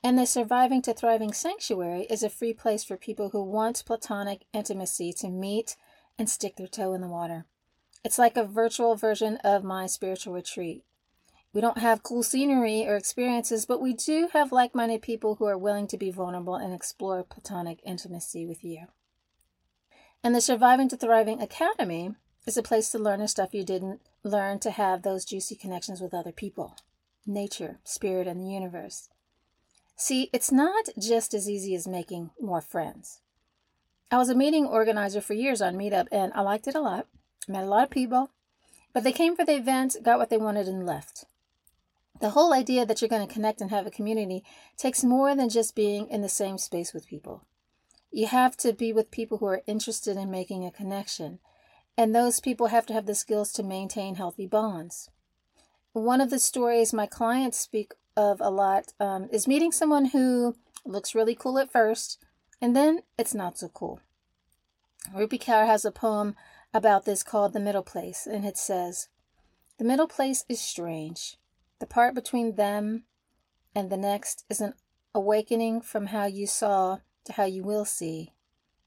And 0.02 0.19
the 0.19 0.25
Surviving 0.25 0.81
to 0.83 0.95
Thriving 0.95 1.35
Sanctuary 1.35 2.07
is 2.09 2.23
a 2.23 2.31
free 2.31 2.55
place 2.55 2.85
for 2.85 2.97
people 2.97 3.31
who 3.31 3.43
want 3.43 3.85
platonic 3.85 4.47
intimacy 4.55 5.12
to 5.14 5.28
meet 5.28 5.76
and 6.19 6.31
stick 6.31 6.57
their 6.57 6.66
toe 6.66 6.95
in 6.95 7.02
the 7.02 7.07
water. 7.07 7.45
It's 8.02 8.19
like 8.19 8.38
a 8.38 8.45
virtual 8.45 8.97
version 8.97 9.37
of 9.45 9.62
my 9.62 9.87
spiritual 9.87 10.33
retreat. 10.33 10.85
We 11.52 11.61
don't 11.61 11.78
have 11.78 12.02
cool 12.02 12.23
scenery 12.23 12.87
or 12.87 12.97
experiences, 12.97 13.66
but 13.66 13.83
we 13.83 13.93
do 13.93 14.28
have 14.33 14.52
like 14.52 14.75
minded 14.75 15.02
people 15.02 15.35
who 15.35 15.45
are 15.45 15.59
willing 15.59 15.87
to 15.88 15.99
be 15.99 16.11
vulnerable 16.11 16.55
and 16.55 16.73
explore 16.73 17.25
platonic 17.25 17.81
intimacy 17.85 18.47
with 18.47 18.64
you. 18.64 18.87
And 20.26 20.35
the 20.35 20.40
Surviving 20.40 20.88
to 20.88 20.97
Thriving 20.97 21.40
Academy 21.40 22.16
is 22.49 22.56
a 22.56 22.62
place 22.64 22.90
to 22.90 22.99
learn 22.99 23.21
the 23.21 23.28
stuff 23.28 23.54
you 23.54 23.62
didn't 23.62 24.00
learn 24.25 24.59
to 24.59 24.73
have 24.73 25.02
those 25.02 25.25
juicy 25.25 25.54
connections 25.54 26.00
with 26.00 26.12
other 26.12 26.33
people, 26.33 26.75
nature, 27.25 27.78
spirit, 27.85 28.26
and 28.26 28.40
the 28.40 28.52
universe. 28.52 29.09
See, 29.95 30.28
it's 30.33 30.50
not 30.50 30.87
just 30.99 31.33
as 31.33 31.49
easy 31.49 31.76
as 31.76 31.87
making 31.87 32.30
more 32.40 32.61
friends. 32.61 33.21
I 34.11 34.16
was 34.18 34.28
a 34.28 34.35
meeting 34.35 34.66
organizer 34.66 35.21
for 35.21 35.35
years 35.35 35.62
on 35.62 35.76
Meetup, 35.76 36.09
and 36.11 36.33
I 36.35 36.40
liked 36.40 36.66
it 36.66 36.75
a 36.75 36.80
lot. 36.80 37.06
Met 37.47 37.62
a 37.62 37.66
lot 37.66 37.85
of 37.85 37.90
people, 37.90 38.30
but 38.92 39.04
they 39.04 39.12
came 39.12 39.37
for 39.37 39.45
the 39.45 39.54
event, 39.54 39.95
got 40.02 40.18
what 40.18 40.28
they 40.28 40.38
wanted, 40.38 40.66
and 40.66 40.85
left. 40.85 41.26
The 42.21 42.30
whole 42.30 42.52
idea 42.52 42.85
that 42.85 43.00
you're 43.00 43.09
going 43.09 43.25
to 43.25 43.33
connect 43.33 43.61
and 43.61 43.71
have 43.71 43.87
a 43.87 43.92
community 43.92 44.42
takes 44.76 45.04
more 45.04 45.37
than 45.37 45.50
just 45.50 45.76
being 45.76 46.09
in 46.09 46.23
the 46.23 46.28
same 46.28 46.59
space 46.59 46.92
with 46.92 47.06
people. 47.06 47.45
You 48.16 48.28
have 48.28 48.56
to 48.58 48.73
be 48.73 48.94
with 48.94 49.11
people 49.11 49.37
who 49.37 49.46
are 49.46 49.61
interested 49.66 50.16
in 50.16 50.30
making 50.30 50.64
a 50.64 50.70
connection, 50.70 51.38
and 51.99 52.14
those 52.14 52.40
people 52.40 52.68
have 52.68 52.87
to 52.87 52.94
have 52.94 53.04
the 53.04 53.14
skills 53.14 53.52
to 53.52 53.62
maintain 53.62 54.14
healthy 54.14 54.46
bonds. 54.46 55.11
One 55.92 56.23
of 56.23 56.30
the 56.30 56.38
stories 56.38 56.94
my 56.94 57.04
clients 57.04 57.61
speak 57.61 57.92
of 58.16 58.40
a 58.40 58.49
lot 58.49 58.94
um, 58.99 59.28
is 59.30 59.46
meeting 59.46 59.70
someone 59.70 60.06
who 60.06 60.56
looks 60.87 61.14
really 61.14 61.35
cool 61.35 61.58
at 61.58 61.70
first, 61.70 62.18
and 62.58 62.75
then 62.75 63.02
it's 63.18 63.35
not 63.35 63.58
so 63.58 63.68
cool. 63.68 64.00
Rupi 65.14 65.38
Kaur 65.38 65.66
has 65.66 65.85
a 65.85 65.92
poem 65.92 66.37
about 66.73 67.04
this 67.04 67.23
called 67.23 67.52
The 67.52 67.61
Middle 67.61 67.82
Place, 67.82 68.26
and 68.26 68.46
it 68.46 68.56
says, 68.56 69.08
The 69.76 69.85
middle 69.85 70.08
place 70.08 70.42
is 70.49 70.58
strange. 70.58 71.37
The 71.80 71.87
part 71.87 72.14
between 72.14 72.54
them 72.54 73.04
and 73.75 73.90
the 73.90 73.99
next 73.99 74.46
is 74.49 74.62
an 74.62 74.73
awakening 75.14 75.82
from 75.82 76.06
how 76.06 76.25
you 76.25 76.46
saw 76.46 77.00
to 77.26 77.33
how 77.33 77.45
you 77.45 77.62
will 77.62 77.85
see. 77.85 78.33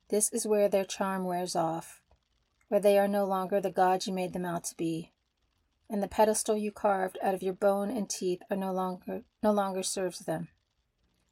This 0.10 0.32
is 0.34 0.48
where 0.48 0.68
their 0.68 0.86
charm 0.86 1.24
wears 1.24 1.56
off, 1.56 2.02
where 2.68 2.80
they 2.80 2.98
are 2.98 3.08
no 3.08 3.26
longer 3.26 3.62
the 3.62 3.70
gods 3.70 4.08
you 4.08 4.14
made 4.14 4.34
them 4.34 4.46
out 4.46 4.64
to 4.66 4.76
be, 4.76 5.12
and 5.90 6.02
the 6.02 6.08
pedestal 6.08 6.58
you 6.58 6.72
carved 6.72 7.18
out 7.22 7.34
of 7.34 7.44
your 7.44 7.54
bone 7.54 7.90
and 7.90 8.10
teeth 8.10 8.42
are 8.50 8.58
no 8.58 8.72
longer 8.72 9.22
no 9.44 9.52
longer 9.52 9.84
serves 9.84 10.20
them. 10.20 10.50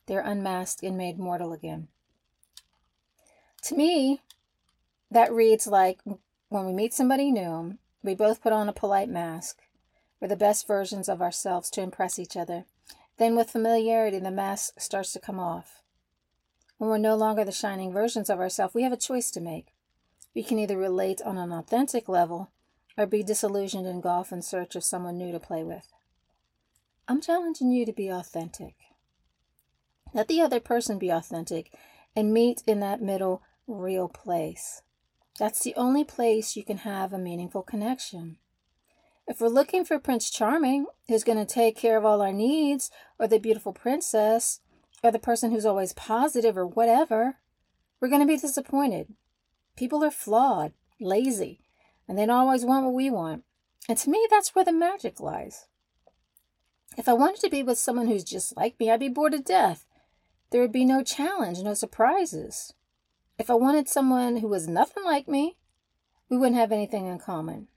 They 0.06 0.16
are 0.16 0.22
unmasked 0.22 0.84
and 0.84 0.98
made 0.98 1.20
mortal 1.20 1.54
again. 1.54 1.90
To 3.64 3.76
me, 3.76 4.22
that 5.12 5.32
reads 5.32 5.68
like 5.68 6.00
when 6.50 6.66
we 6.66 6.74
meet 6.74 6.94
somebody 6.94 7.32
new, 7.32 7.78
we 8.04 8.16
both 8.16 8.42
put 8.42 8.54
on 8.54 8.70
a 8.70 8.74
polite 8.74 9.10
mask. 9.10 9.60
We're 10.20 10.28
the 10.30 10.36
best 10.36 10.66
versions 10.66 11.10
of 11.10 11.22
ourselves 11.22 11.70
to 11.72 11.82
impress 11.82 12.18
each 12.18 12.38
other. 12.38 12.66
Then, 13.18 13.36
with 13.36 13.50
familiarity, 13.50 14.20
the 14.20 14.32
mask 14.32 14.80
starts 14.80 15.12
to 15.14 15.20
come 15.20 15.40
off. 15.40 15.82
When 16.78 16.90
we're 16.90 16.98
no 16.98 17.16
longer 17.16 17.44
the 17.44 17.52
shining 17.52 17.92
versions 17.92 18.30
of 18.30 18.40
ourselves, 18.40 18.74
we 18.74 18.84
have 18.84 18.94
a 18.94 18.98
choice 18.98 19.32
to 19.32 19.42
make. 19.42 19.74
We 20.36 20.44
can 20.44 20.60
either 20.60 20.78
relate 20.78 21.22
on 21.24 21.38
an 21.38 21.52
authentic 21.52 22.08
level 22.08 22.52
or 22.98 23.06
be 23.06 23.24
disillusioned 23.24 23.88
and 23.88 24.02
golf 24.02 24.32
in 24.32 24.42
search 24.42 24.76
of 24.76 24.84
someone 24.84 25.18
new 25.18 25.32
to 25.32 25.40
play 25.40 25.64
with. 25.64 25.92
I'm 27.08 27.22
challenging 27.22 27.72
you 27.72 27.86
to 27.86 27.94
be 27.94 28.10
authentic. 28.10 28.76
Let 30.14 30.28
the 30.28 30.42
other 30.42 30.60
person 30.60 31.00
be 31.00 31.10
authentic 31.10 31.72
and 32.16 32.34
meet 32.34 32.62
in 32.68 32.80
that 32.82 33.02
middle, 33.02 33.42
real 33.68 34.08
place. 34.08 34.82
That's 35.40 35.64
the 35.64 35.76
only 35.76 36.04
place 36.04 36.56
you 36.56 36.64
can 36.64 36.80
have 36.80 37.14
a 37.14 37.18
meaningful 37.18 37.62
connection. 37.62 38.38
If 39.28 39.42
we're 39.42 39.48
looking 39.50 39.84
for 39.84 40.00
Prince 40.00 40.30
Charming, 40.30 40.86
who's 41.08 41.24
going 41.24 41.38
to 41.38 41.46
take 41.46 41.76
care 41.76 41.98
of 41.98 42.06
all 42.06 42.22
our 42.22 42.32
needs, 42.32 42.90
or 43.20 43.28
the 43.28 43.40
beautiful 43.40 43.74
princess, 43.74 44.62
or 45.04 45.12
the 45.12 45.20
person 45.20 45.52
who's 45.52 45.66
always 45.66 45.94
positive, 45.94 46.58
or 46.58 46.66
whatever, 46.66 47.38
we're 48.00 48.10
going 48.10 48.22
to 48.22 48.28
be 48.28 48.38
disappointed. 48.38 49.14
People 49.76 50.04
are 50.04 50.12
flawed, 50.12 50.74
lazy, 51.00 51.62
and 52.08 52.18
they 52.18 52.26
don't 52.26 52.36
always 52.36 52.66
want 52.66 52.86
what 52.86 52.94
we 52.94 53.10
want. 53.10 53.44
And 53.88 53.98
to 54.00 54.10
me, 54.10 54.28
that's 54.30 54.56
where 54.56 54.66
the 54.66 54.74
magic 54.74 55.20
lies. 55.20 55.68
If 56.98 57.08
I 57.08 57.14
wanted 57.14 57.42
to 57.42 57.50
be 57.50 57.64
with 57.64 57.78
someone 57.78 58.08
who's 58.08 58.24
just 58.24 58.58
like 58.58 58.80
me, 58.80 58.90
I'd 58.90 59.00
be 59.00 59.08
bored 59.08 59.34
to 59.34 59.40
death. 59.40 59.86
There 60.50 60.62
would 60.62 60.72
be 60.72 60.86
no 60.86 61.04
challenge, 61.04 61.60
no 61.60 61.74
surprises. 61.74 62.74
If 63.38 63.50
I 63.50 63.54
wanted 63.54 63.88
someone 63.88 64.38
who 64.38 64.48
was 64.48 64.68
nothing 64.68 65.04
like 65.04 65.28
me, 65.28 65.58
we 66.30 66.38
wouldn't 66.38 66.60
have 66.60 66.72
anything 66.72 67.06
in 67.06 67.20
common. 67.20 67.68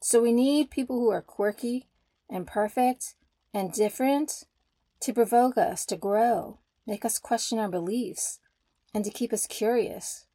So 0.00 0.22
we 0.22 0.32
need 0.32 0.70
people 0.70 0.98
who 0.98 1.10
are 1.10 1.22
quirky 1.22 1.88
and 2.30 2.46
perfect 2.46 3.14
and 3.52 3.72
different 3.72 4.44
to 5.00 5.12
provoke 5.12 5.56
us 5.56 5.84
to 5.86 5.96
grow, 5.96 6.60
make 6.86 7.04
us 7.04 7.18
question 7.18 7.58
our 7.58 7.68
beliefs, 7.68 8.40
and 8.94 9.04
to 9.04 9.10
keep 9.10 9.32
us 9.32 9.46
curious. 9.46 10.26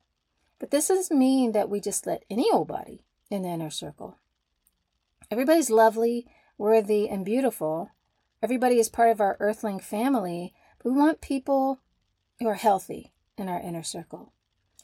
But 0.60 0.72
this 0.72 0.90
doesn't 0.90 1.18
mean 1.18 1.54
that 1.54 1.70
we 1.70 1.80
just 1.80 2.06
let 2.06 2.26
any 2.30 2.50
old 2.52 2.68
body 2.68 3.06
in 3.30 3.44
the 3.44 3.50
inner 3.50 3.70
circle. 3.70 4.18
Everybody's 5.32 5.70
lovely, 5.70 6.28
worthy, 6.58 7.08
and 7.08 7.24
beautiful. 7.24 7.92
Everybody 8.42 8.80
is 8.80 8.90
part 8.90 9.12
of 9.12 9.22
our 9.22 9.38
earthling 9.40 9.80
family, 9.80 10.54
but 10.82 10.92
we 10.92 10.98
want 10.98 11.22
people 11.22 11.80
who 12.40 12.48
are 12.48 12.56
healthy 12.56 13.14
in 13.38 13.48
our 13.48 13.60
inner 13.60 13.84
circle. 13.84 14.34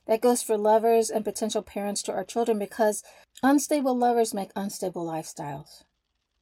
That 0.08 0.22
goes 0.22 0.44
for 0.44 0.58
lovers 0.58 1.10
and 1.10 1.26
potential 1.26 1.64
parents 1.64 2.04
to 2.04 2.12
our 2.12 2.24
children 2.24 2.60
because 2.60 3.04
unstable 3.42 3.98
lovers 3.98 4.34
make 4.34 4.52
unstable 4.56 5.06
lifestyles. 5.06 5.84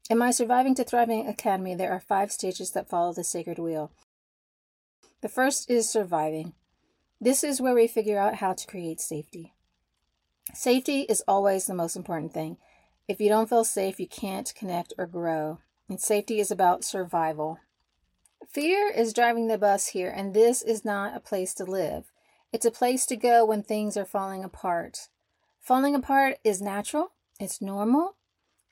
In 0.09 0.17
my 0.17 0.31
Surviving 0.31 0.75
to 0.75 0.83
Thriving 0.83 1.27
Academy, 1.27 1.75
there 1.75 1.91
are 1.91 1.99
five 1.99 2.31
stages 2.31 2.71
that 2.71 2.89
follow 2.89 3.13
the 3.13 3.23
sacred 3.23 3.57
wheel. 3.57 3.91
The 5.21 5.29
first 5.29 5.69
is 5.69 5.89
surviving. 5.89 6.53
This 7.21 7.41
is 7.41 7.61
where 7.61 7.73
we 7.73 7.87
figure 7.87 8.19
out 8.19 8.35
how 8.35 8.51
to 8.51 8.67
create 8.67 8.99
safety. 8.99 9.53
Safety 10.53 11.01
is 11.01 11.23
always 11.25 11.67
the 11.67 11.73
most 11.73 11.95
important 11.95 12.33
thing. 12.33 12.57
If 13.07 13.21
you 13.21 13.29
don't 13.29 13.47
feel 13.47 13.63
safe, 13.63 13.97
you 13.97 14.07
can't 14.07 14.53
connect 14.55 14.93
or 14.97 15.05
grow. 15.05 15.59
And 15.87 16.01
safety 16.01 16.41
is 16.41 16.51
about 16.51 16.83
survival. 16.83 17.59
Fear 18.51 18.91
is 18.91 19.13
driving 19.13 19.47
the 19.47 19.57
bus 19.57 19.87
here, 19.87 20.09
and 20.09 20.33
this 20.33 20.61
is 20.61 20.83
not 20.83 21.15
a 21.15 21.21
place 21.21 21.53
to 21.55 21.63
live. 21.63 22.11
It's 22.51 22.65
a 22.65 22.71
place 22.71 23.05
to 23.05 23.15
go 23.15 23.45
when 23.45 23.63
things 23.63 23.95
are 23.95 24.05
falling 24.05 24.43
apart. 24.43 25.07
Falling 25.61 25.95
apart 25.95 26.39
is 26.43 26.61
natural, 26.61 27.13
it's 27.39 27.61
normal. 27.61 28.17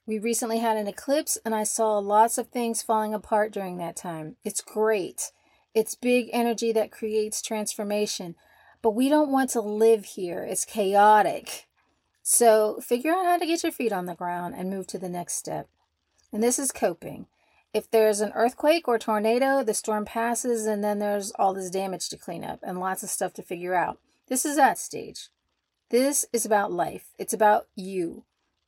We 0.06 0.18
recently 0.18 0.60
had 0.60 0.78
an 0.78 0.88
eclipse, 0.88 1.38
and 1.46 1.54
I 1.54 1.64
saw 1.64 1.98
lots 2.00 2.38
of 2.38 2.48
things 2.48 2.82
falling 2.82 3.14
apart 3.14 3.52
during 3.52 3.78
that 3.78 3.96
time. 3.96 4.36
It's 4.44 4.62
great. 4.62 5.32
It's 5.74 5.96
big 5.96 6.30
energy 6.34 6.72
that 6.72 6.92
creates 6.92 7.42
transformation, 7.42 8.36
but 8.82 8.92
we 8.92 9.10
don't 9.10 9.32
want 9.32 9.52
to 9.52 9.62
live 9.62 10.06
here. 10.06 10.44
It's 10.44 10.66
chaotic. 10.66 11.68
So 12.24 12.80
figure 12.82 13.12
out 13.12 13.26
how 13.26 13.38
to 13.38 13.46
get 13.46 13.64
your 13.64 13.72
feet 13.72 13.94
on 13.94 14.06
the 14.06 14.16
ground 14.16 14.56
and 14.58 14.70
move 14.70 14.88
to 14.88 15.00
the 15.00 15.10
next 15.10 15.36
step. 15.36 15.70
And 16.34 16.42
this 16.42 16.60
is 16.60 16.72
coping. 16.72 17.28
If 17.74 17.90
there's 17.90 18.20
an 18.20 18.34
earthquake 18.36 18.88
or 18.88 19.00
tornado, 19.00 19.64
the 19.64 19.74
storm 19.74 20.06
passes 20.06 20.66
and 20.66 20.84
then 20.84 21.00
there's 21.00 21.32
all 21.32 21.54
this 21.54 21.70
damage 21.70 22.10
to 22.10 22.18
clean 22.18 22.44
up 22.44 22.60
and 22.64 22.80
lots 22.80 23.02
of 23.02 23.10
stuff 23.10 23.34
to 23.34 23.44
figure 23.44 23.76
out. 23.76 24.00
This 24.28 24.46
is 24.46 24.58
that 24.58 24.78
stage. 24.78 25.30
This 25.90 26.26
is 26.34 26.46
about 26.46 26.72
life. 26.72 27.14
It's 27.18 27.34
about 27.34 27.68
you. 27.76 28.24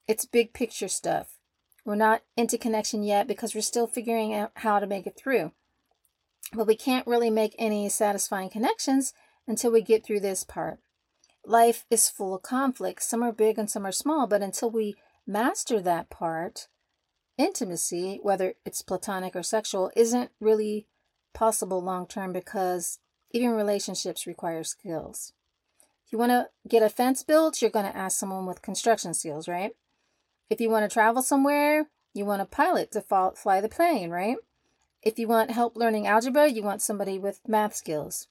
It's 0.07 0.25
big 0.25 0.53
picture 0.53 0.87
stuff. 0.87 1.37
We're 1.85 1.95
not 1.95 2.23
into 2.37 2.57
connection 2.57 3.03
yet 3.03 3.27
because 3.27 3.55
we're 3.55 3.61
still 3.61 3.87
figuring 3.87 4.33
out 4.33 4.51
how 4.55 4.79
to 4.79 4.87
make 4.87 5.07
it 5.07 5.17
through. 5.17 5.51
But 6.53 6.67
we 6.67 6.75
can't 6.75 7.07
really 7.07 7.29
make 7.29 7.55
any 7.57 7.89
satisfying 7.89 8.49
connections 8.49 9.13
until 9.47 9.71
we 9.71 9.81
get 9.81 10.05
through 10.05 10.21
this 10.21 10.43
part. 10.43 10.79
Life 11.45 11.85
is 11.89 12.09
full 12.09 12.33
of 12.33 12.41
conflicts. 12.41 13.07
Some 13.07 13.23
are 13.23 13.33
big 13.33 13.57
and 13.57 13.69
some 13.69 13.85
are 13.85 13.91
small, 13.91 14.27
but 14.27 14.41
until 14.41 14.69
we 14.71 14.95
master 15.27 15.81
that 15.81 16.09
part, 16.09 16.67
intimacy, 17.37 18.19
whether 18.21 18.53
it's 18.65 18.81
platonic 18.81 19.35
or 19.35 19.43
sexual, 19.43 19.91
isn't 19.95 20.31
really 20.39 20.87
possible 21.33 21.81
long 21.81 22.07
term 22.07 22.31
because 22.31 22.99
even 23.31 23.51
relationships 23.51 24.27
require 24.27 24.63
skills. 24.63 25.33
If 26.05 26.13
you 26.13 26.19
want 26.19 26.31
to 26.31 26.49
get 26.67 26.83
a 26.83 26.89
fence 26.89 27.23
built, 27.23 27.61
you're 27.61 27.71
going 27.71 27.91
to 27.91 27.97
ask 27.97 28.17
someone 28.17 28.45
with 28.45 28.61
construction 28.61 29.13
skills, 29.13 29.47
right? 29.47 29.75
If 30.49 30.61
you 30.61 30.69
want 30.69 30.89
to 30.89 30.93
travel 30.93 31.21
somewhere, 31.21 31.87
you 32.13 32.25
want 32.25 32.41
a 32.41 32.45
pilot 32.45 32.91
to 32.91 33.01
fly 33.01 33.61
the 33.61 33.69
plane, 33.69 34.09
right? 34.09 34.37
If 35.01 35.19
you 35.19 35.27
want 35.27 35.51
help 35.51 35.75
learning 35.75 36.07
algebra, 36.07 36.47
you 36.47 36.63
want 36.63 36.81
somebody 36.81 37.17
with 37.17 37.41
math 37.47 37.75
skills. 37.75 38.27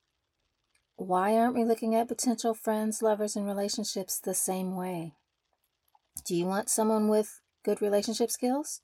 Why 0.97 1.37
aren't 1.37 1.55
we 1.55 1.65
looking 1.65 1.95
at 1.95 2.09
potential 2.09 2.55
friends, 2.55 3.03
lovers, 3.03 3.35
and 3.35 3.47
relationships 3.47 4.19
the 4.19 4.35
same 4.35 4.77
way? 4.77 5.15
Do 6.25 6.35
you 6.35 6.47
want 6.47 6.69
someone 6.69 7.09
with 7.09 7.41
good 7.65 7.83
relationship 7.83 8.31
skills? 8.31 8.83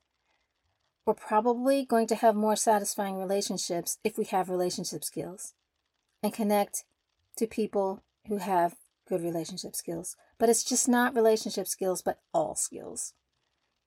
we're 1.09 1.15
probably 1.15 1.87
going 1.87 2.07
to 2.07 2.17
have 2.17 2.37
more 2.37 2.55
satisfying 2.55 3.17
relationships 3.17 3.97
if 4.05 4.19
we 4.19 4.27
have 4.27 4.51
relationship 4.51 5.03
skills 5.03 5.55
and 6.23 6.35
connect 6.35 6.85
to 7.35 7.47
people 7.47 8.03
who 8.27 8.37
have 8.37 8.75
good 9.09 9.23
relationship 9.23 9.75
skills. 9.75 10.17
But 10.39 10.49
it's 10.49 10.65
just 10.65 10.89
not 10.89 11.15
relationship 11.15 11.67
skills, 11.67 12.03
but 12.03 12.21
all 12.33 12.55
skills. 12.55 13.15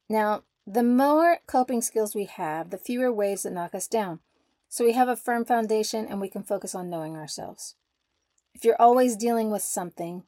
Now, 0.09 0.43
the 0.67 0.83
more 0.83 1.39
coping 1.47 1.81
skills 1.81 2.13
we 2.13 2.25
have, 2.25 2.69
the 2.69 2.77
fewer 2.77 3.11
waves 3.11 3.43
that 3.43 3.53
knock 3.53 3.73
us 3.73 3.87
down. 3.87 4.19
So 4.69 4.85
we 4.85 4.93
have 4.93 5.09
a 5.09 5.15
firm 5.15 5.43
foundation 5.43 6.05
and 6.05 6.21
we 6.21 6.29
can 6.29 6.43
focus 6.43 6.75
on 6.75 6.89
knowing 6.89 7.15
ourselves. 7.15 7.75
If 8.53 8.63
you're 8.63 8.81
always 8.81 9.15
dealing 9.15 9.49
with 9.49 9.61
something, 9.61 10.23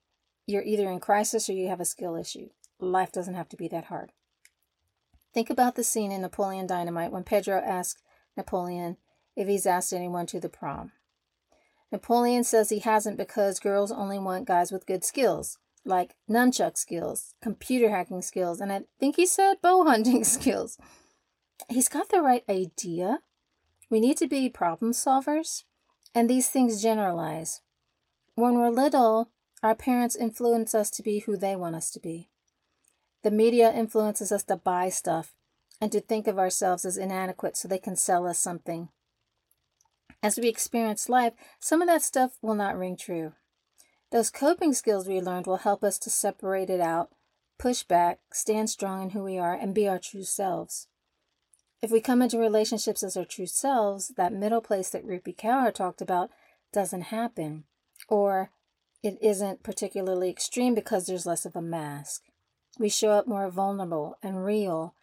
you're 0.45 0.63
either 0.63 0.89
in 0.89 0.99
crisis 0.99 1.49
or 1.49 1.53
you 1.53 1.69
have 1.69 1.79
a 1.79 1.85
skill 1.85 2.15
issue. 2.15 2.49
Life 2.79 3.11
doesn't 3.11 3.35
have 3.35 3.49
to 3.49 3.57
be 3.57 3.67
that 3.69 3.85
hard. 3.85 4.11
Think 5.33 5.49
about 5.49 5.75
the 5.75 5.83
scene 5.83 6.11
in 6.11 6.21
Napoleon 6.21 6.67
Dynamite 6.67 7.11
when 7.11 7.23
Pedro 7.23 7.59
asks 7.59 8.01
Napoleon 8.35 8.97
if 9.35 9.47
he's 9.47 9.65
asked 9.65 9.93
anyone 9.93 10.25
to 10.27 10.39
the 10.39 10.49
prom. 10.49 10.91
Napoleon 11.91 12.43
says 12.43 12.69
he 12.69 12.79
hasn't 12.79 13.17
because 13.17 13.59
girls 13.59 13.91
only 13.91 14.19
want 14.19 14.47
guys 14.47 14.71
with 14.71 14.85
good 14.85 15.03
skills, 15.03 15.57
like 15.85 16.15
nunchuck 16.29 16.77
skills, 16.77 17.35
computer 17.41 17.89
hacking 17.89 18.21
skills, 18.21 18.61
and 18.61 18.71
I 18.71 18.81
think 18.99 19.15
he 19.15 19.25
said 19.25 19.55
bow 19.61 19.83
hunting 19.83 20.23
skills. 20.35 20.77
he's 21.69 21.89
got 21.89 22.09
the 22.09 22.21
right 22.21 22.43
idea. 22.49 23.19
We 23.89 23.99
need 23.99 24.17
to 24.17 24.27
be 24.27 24.49
problem 24.49 24.91
solvers, 24.91 25.63
and 26.15 26.29
these 26.29 26.49
things 26.49 26.81
generalize. 26.81 27.61
When 28.35 28.55
we're 28.55 28.69
little, 28.69 29.29
our 29.61 29.75
parents 29.75 30.15
influence 30.15 30.73
us 30.73 30.89
to 30.91 31.03
be 31.03 31.19
who 31.19 31.37
they 31.37 31.55
want 31.55 31.75
us 31.75 31.91
to 31.91 31.99
be. 31.99 32.29
The 33.23 33.31
media 33.31 33.71
influences 33.71 34.31
us 34.31 34.43
to 34.45 34.57
buy 34.57 34.89
stuff 34.89 35.33
and 35.79 35.91
to 35.91 36.01
think 36.01 36.27
of 36.27 36.39
ourselves 36.39 36.85
as 36.85 36.97
inadequate 36.97 37.55
so 37.55 37.67
they 37.67 37.77
can 37.77 37.95
sell 37.95 38.27
us 38.27 38.39
something. 38.39 38.89
As 40.21 40.37
we 40.37 40.47
experience 40.47 41.09
life, 41.09 41.33
some 41.59 41.81
of 41.81 41.87
that 41.87 42.01
stuff 42.01 42.37
will 42.41 42.55
not 42.55 42.77
ring 42.77 42.97
true. 42.97 43.33
Those 44.13 44.29
coping 44.29 44.73
skills 44.73 45.07
we 45.07 45.19
learned 45.19 45.47
will 45.47 45.57
help 45.57 45.83
us 45.83 45.97
to 45.97 46.11
separate 46.11 46.69
it 46.69 46.79
out, 46.79 47.09
push 47.57 47.81
back, 47.81 48.19
stand 48.31 48.69
strong 48.69 49.01
in 49.01 49.09
who 49.09 49.23
we 49.23 49.39
are, 49.39 49.55
and 49.55 49.73
be 49.73 49.87
our 49.87 49.97
true 49.97 50.23
selves. 50.23 50.87
If 51.81 51.89
we 51.89 51.99
come 51.99 52.21
into 52.21 52.37
relationships 52.37 53.01
as 53.01 53.17
our 53.17 53.25
true 53.25 53.47
selves, 53.47 54.09
that 54.15 54.31
middle 54.31 54.61
place 54.61 54.91
that 54.91 55.03
Rupi 55.03 55.35
Kaur 55.35 55.73
talked 55.73 55.99
about 55.99 56.29
doesn't 56.71 57.05
happen, 57.05 57.63
or 58.07 58.51
it 59.01 59.17
isn't 59.19 59.63
particularly 59.63 60.29
extreme 60.29 60.75
because 60.75 61.07
there's 61.07 61.25
less 61.25 61.43
of 61.43 61.55
a 61.55 61.61
mask. 61.63 62.21
We 62.77 62.89
show 62.89 63.09
up 63.09 63.27
more 63.27 63.49
vulnerable 63.49 64.19
and 64.21 64.45
real 64.45 64.93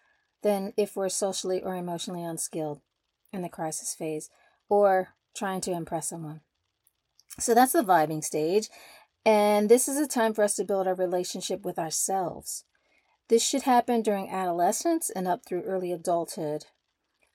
than 0.44 0.72
if 0.76 0.94
we're 0.94 1.08
socially 1.08 1.60
or 1.60 1.74
emotionally 1.74 2.22
unskilled 2.22 2.80
in 3.32 3.42
the 3.42 3.48
crisis 3.48 3.92
phase 3.92 4.30
or 4.68 5.14
trying 5.34 5.62
to 5.62 5.72
impress 5.72 6.08
someone. 6.08 6.42
So 7.38 7.54
that's 7.54 7.72
the 7.72 7.82
vibing 7.82 8.24
stage. 8.24 8.68
And 9.24 9.68
this 9.68 9.88
is 9.88 9.98
a 9.98 10.06
time 10.06 10.32
for 10.32 10.42
us 10.42 10.54
to 10.56 10.64
build 10.64 10.86
our 10.86 10.94
relationship 10.94 11.64
with 11.64 11.78
ourselves. 11.78 12.64
This 13.28 13.46
should 13.46 13.62
happen 13.62 14.02
during 14.02 14.30
adolescence 14.30 15.10
and 15.10 15.28
up 15.28 15.44
through 15.44 15.62
early 15.62 15.92
adulthood. 15.92 16.66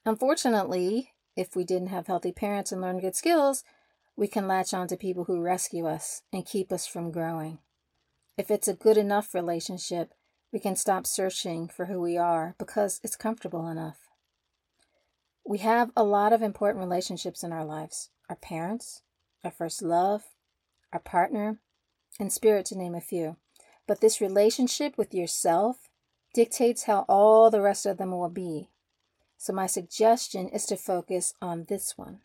Unfortunately, 0.05 1.13
if 1.35 1.55
we 1.55 1.63
didn't 1.63 1.87
have 1.87 2.07
healthy 2.07 2.31
parents 2.31 2.71
and 2.71 2.81
learn 2.81 2.99
good 2.99 3.15
skills, 3.15 3.63
we 4.15 4.27
can 4.27 4.47
latch 4.47 4.73
on 4.73 4.87
to 4.87 4.97
people 4.97 5.25
who 5.25 5.41
rescue 5.41 5.85
us 5.85 6.21
and 6.33 6.45
keep 6.45 6.71
us 6.71 6.87
from 6.87 7.11
growing. 7.11 7.59
If 8.37 8.49
it's 8.49 8.67
a 8.67 8.73
good 8.73 8.97
enough 8.97 9.33
relationship, 9.33 10.13
we 10.51 10.59
can 10.59 10.75
stop 10.75 11.05
searching 11.05 11.67
for 11.67 11.85
who 11.85 12.01
we 12.01 12.17
are 12.17 12.55
because 12.57 12.99
it's 13.03 13.15
comfortable 13.15 13.67
enough. 13.67 13.97
We 15.45 15.59
have 15.59 15.91
a 15.95 16.03
lot 16.03 16.33
of 16.33 16.41
important 16.41 16.83
relationships 16.83 17.43
in 17.43 17.51
our 17.51 17.65
lives 17.65 18.09
our 18.29 18.35
parents, 18.35 19.03
our 19.43 19.51
first 19.51 19.83
love, 19.83 20.23
our 20.91 20.99
partner, 20.99 21.59
and 22.19 22.31
spirit, 22.31 22.65
to 22.67 22.77
name 22.77 22.95
a 22.95 23.01
few. 23.01 23.37
But 23.87 24.01
this 24.01 24.21
relationship 24.21 24.97
with 24.97 25.13
yourself 25.13 25.89
dictates 26.33 26.83
how 26.83 27.05
all 27.07 27.49
the 27.49 27.61
rest 27.61 27.85
of 27.85 27.97
them 27.97 28.11
will 28.11 28.29
be. 28.29 28.69
So, 29.37 29.53
my 29.53 29.67
suggestion 29.67 30.49
is 30.49 30.65
to 30.67 30.77
focus 30.77 31.33
on 31.41 31.65
this 31.65 31.97
one. 31.97 32.21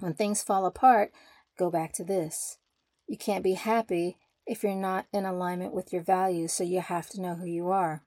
When 0.00 0.14
things 0.14 0.42
fall 0.42 0.66
apart, 0.66 1.12
go 1.58 1.70
back 1.70 1.92
to 1.94 2.04
this. 2.04 2.58
You 3.06 3.16
can't 3.16 3.44
be 3.44 3.54
happy 3.54 4.16
if 4.46 4.62
you're 4.62 4.74
not 4.74 5.06
in 5.12 5.24
alignment 5.24 5.74
with 5.74 5.92
your 5.92 6.02
values, 6.02 6.52
so 6.52 6.64
you 6.64 6.80
have 6.80 7.08
to 7.10 7.20
know 7.20 7.34
who 7.34 7.46
you 7.46 7.68
are. 7.70 8.02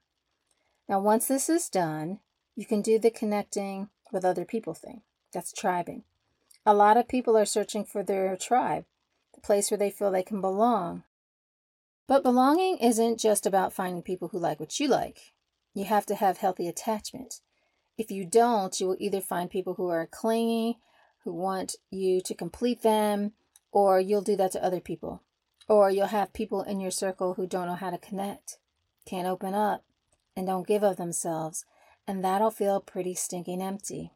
Now, 0.88 1.00
once 1.00 1.28
this 1.28 1.48
is 1.48 1.68
done, 1.68 2.20
you 2.56 2.66
can 2.66 2.82
do 2.82 2.98
the 2.98 3.10
connecting 3.10 3.88
with 4.12 4.24
other 4.24 4.44
people 4.44 4.74
thing. 4.74 5.02
That's 5.32 5.52
tribing. 5.52 6.02
A 6.66 6.74
lot 6.74 6.96
of 6.96 7.08
people 7.08 7.36
are 7.36 7.44
searching 7.44 7.84
for 7.84 8.02
their 8.02 8.36
tribe, 8.36 8.84
place 9.42 9.70
where 9.70 9.78
they 9.78 9.90
feel 9.90 10.10
they 10.10 10.22
can 10.22 10.40
belong. 10.40 11.04
But 12.06 12.22
belonging 12.22 12.78
isn't 12.78 13.20
just 13.20 13.46
about 13.46 13.72
finding 13.72 14.02
people 14.02 14.28
who 14.28 14.38
like 14.38 14.60
what 14.60 14.78
you 14.78 14.88
like. 14.88 15.32
You 15.74 15.84
have 15.84 16.06
to 16.06 16.14
have 16.14 16.38
healthy 16.38 16.68
attachment. 16.68 17.40
If 17.96 18.10
you 18.10 18.24
don't, 18.24 18.78
you 18.80 18.88
will 18.88 18.96
either 18.98 19.20
find 19.20 19.50
people 19.50 19.74
who 19.74 19.88
are 19.88 20.06
clingy, 20.06 20.78
who 21.24 21.32
want 21.32 21.76
you 21.90 22.20
to 22.22 22.34
complete 22.34 22.82
them, 22.82 23.32
or 23.70 24.00
you'll 24.00 24.22
do 24.22 24.36
that 24.36 24.52
to 24.52 24.64
other 24.64 24.80
people. 24.80 25.22
Or 25.68 25.90
you'll 25.90 26.06
have 26.06 26.32
people 26.32 26.62
in 26.62 26.80
your 26.80 26.90
circle 26.90 27.34
who 27.34 27.46
don't 27.46 27.66
know 27.66 27.74
how 27.74 27.90
to 27.90 27.98
connect, 27.98 28.58
can't 29.06 29.28
open 29.28 29.54
up, 29.54 29.84
and 30.36 30.46
don't 30.46 30.66
give 30.66 30.82
of 30.82 30.96
themselves, 30.96 31.64
and 32.06 32.24
that'll 32.24 32.50
feel 32.50 32.80
pretty 32.80 33.14
stinking 33.14 33.62
empty. 33.62 34.12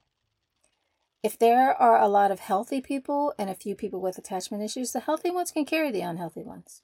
If 1.23 1.39
there 1.39 1.75
are 1.75 2.01
a 2.01 2.09
lot 2.09 2.31
of 2.31 2.41
healthy 2.41 2.81
people 2.81 3.35
and 3.39 3.51
a 3.51 3.55
few 3.55 3.75
people 3.75 4.01
with 4.01 4.19
attachment 4.19 4.63
issues, 4.63 4.93
the 4.93 5.01
healthy 5.01 5.31
ones 5.31 5.51
can 5.51 5.65
carry 5.65 5.91
the 5.91 6.03
unhealthy 6.03 6.43
ones. 6.43 6.83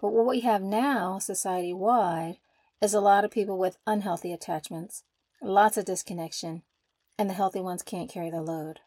But 0.00 0.12
what 0.12 0.26
we 0.26 0.40
have 0.40 0.62
now, 0.62 1.18
society 1.18 1.72
wide, 1.72 2.38
is 2.80 2.94
a 2.94 3.00
lot 3.00 3.24
of 3.24 3.30
people 3.30 3.56
with 3.56 3.78
unhealthy 3.86 4.32
attachments, 4.32 5.04
lots 5.40 5.76
of 5.76 5.84
disconnection, 5.84 6.62
and 7.18 7.30
the 7.30 7.34
healthy 7.34 7.60
ones 7.60 7.82
can't 7.82 8.10
carry 8.10 8.30
the 8.30 8.42
load. 8.42 8.80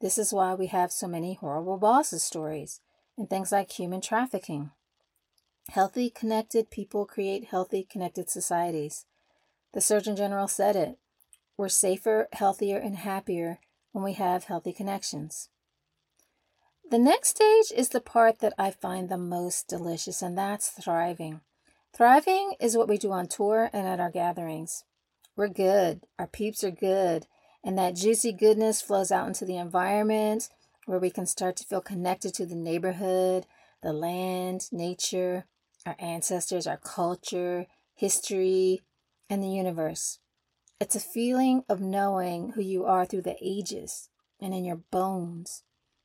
This 0.00 0.18
is 0.18 0.32
why 0.32 0.54
we 0.54 0.66
have 0.66 0.90
so 0.90 1.06
many 1.06 1.34
horrible 1.34 1.78
bosses 1.78 2.24
stories 2.24 2.80
and 3.16 3.30
things 3.30 3.52
like 3.52 3.70
human 3.70 4.00
trafficking. 4.00 4.72
Healthy, 5.70 6.10
connected 6.10 6.70
people 6.70 7.06
create 7.06 7.44
healthy, 7.44 7.86
connected 7.88 8.28
societies. 8.28 9.06
The 9.74 9.80
Surgeon 9.80 10.16
General 10.16 10.48
said 10.48 10.74
it. 10.74 10.98
We're 11.56 11.68
safer, 11.68 12.28
healthier, 12.32 12.78
and 12.78 12.96
happier 12.96 13.60
when 13.92 14.04
we 14.04 14.14
have 14.14 14.44
healthy 14.44 14.72
connections. 14.72 15.48
The 16.90 16.98
next 16.98 17.28
stage 17.28 17.72
is 17.74 17.90
the 17.90 18.00
part 18.00 18.40
that 18.40 18.52
I 18.58 18.70
find 18.70 19.08
the 19.08 19.16
most 19.16 19.68
delicious, 19.68 20.20
and 20.20 20.36
that's 20.36 20.68
thriving. 20.68 21.40
Thriving 21.94 22.54
is 22.60 22.76
what 22.76 22.88
we 22.88 22.98
do 22.98 23.12
on 23.12 23.28
tour 23.28 23.70
and 23.72 23.86
at 23.86 24.00
our 24.00 24.10
gatherings. 24.10 24.84
We're 25.36 25.48
good, 25.48 26.02
our 26.18 26.26
peeps 26.26 26.62
are 26.64 26.70
good, 26.70 27.26
and 27.64 27.78
that 27.78 27.96
juicy 27.96 28.32
goodness 28.32 28.82
flows 28.82 29.10
out 29.10 29.28
into 29.28 29.44
the 29.44 29.56
environment 29.56 30.48
where 30.86 30.98
we 30.98 31.10
can 31.10 31.26
start 31.26 31.56
to 31.56 31.64
feel 31.64 31.80
connected 31.80 32.34
to 32.34 32.46
the 32.46 32.56
neighborhood, 32.56 33.46
the 33.82 33.92
land, 33.92 34.68
nature, 34.72 35.46
our 35.86 35.96
ancestors, 35.98 36.66
our 36.66 36.76
culture, 36.76 37.66
history, 37.94 38.82
and 39.30 39.42
the 39.42 39.48
universe. 39.48 40.18
It's 40.82 40.96
a 40.96 41.00
feeling 41.00 41.62
of 41.68 41.80
knowing 41.80 42.54
who 42.56 42.60
you 42.60 42.84
are 42.86 43.06
through 43.06 43.22
the 43.22 43.36
ages 43.40 44.08
and 44.40 44.52
in 44.52 44.64
your 44.64 44.80
bones. 44.90 45.62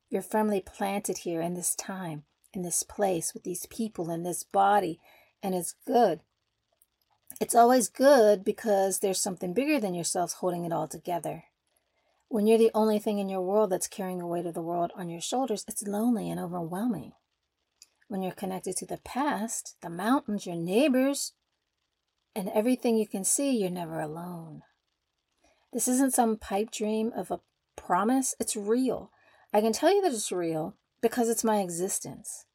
You're 0.08 0.22
firmly 0.22 0.62
planted 0.62 1.18
here 1.18 1.42
in 1.42 1.56
this 1.56 1.76
time, 1.76 2.26
in 2.54 2.62
this 2.62 2.84
place, 2.84 3.34
with 3.34 3.42
these 3.42 3.66
people, 3.66 4.12
in 4.12 4.22
this 4.22 4.44
body, 4.44 5.00
and 5.42 5.56
it's 5.56 5.74
good. 5.88 6.20
It's 7.42 7.56
always 7.56 7.90
good 7.90 8.46
because 8.46 9.00
there's 9.00 9.18
something 9.18 9.52
bigger 9.52 9.80
than 9.80 9.96
yourselves 9.96 10.34
holding 10.34 10.64
it 10.64 10.72
all 10.72 10.88
together. 10.88 11.46
When 12.28 12.46
you're 12.46 12.60
the 12.60 12.70
only 12.76 13.00
thing 13.00 13.18
in 13.18 13.30
your 13.30 13.42
world 13.42 13.72
that's 13.72 13.88
carrying 13.88 14.20
the 14.20 14.28
weight 14.28 14.46
of 14.46 14.54
the 14.54 14.62
world 14.62 14.92
on 14.96 15.10
your 15.10 15.22
shoulders, 15.22 15.66
it's 15.68 15.88
lonely 15.88 16.30
and 16.30 16.40
overwhelming. 16.40 17.14
When 18.10 18.22
you're 18.22 18.32
connected 18.32 18.78
to 18.78 18.86
the 18.86 19.00
past, 19.00 19.76
the 19.82 19.90
mountains, 19.90 20.46
your 20.46 20.56
neighbors, 20.56 21.34
and 22.38 22.50
everything 22.54 22.96
you 22.96 23.08
can 23.08 23.24
see, 23.24 23.58
you're 23.58 23.72
never 23.72 24.00
alone. 24.00 24.62
This 25.74 25.88
isn't 25.88 26.14
some 26.14 26.38
pipe 26.38 26.70
dream 26.70 27.12
of 27.16 27.32
a 27.32 27.40
promise, 27.76 28.36
it's 28.40 28.56
real. 28.56 29.12
I 29.52 29.60
can 29.60 29.74
tell 29.74 29.92
you 29.92 30.04
that 30.04 30.14
it's 30.14 30.32
real 30.32 30.76
because 31.02 31.30
it's 31.30 31.44
my 31.44 31.62
existence. 31.62 32.46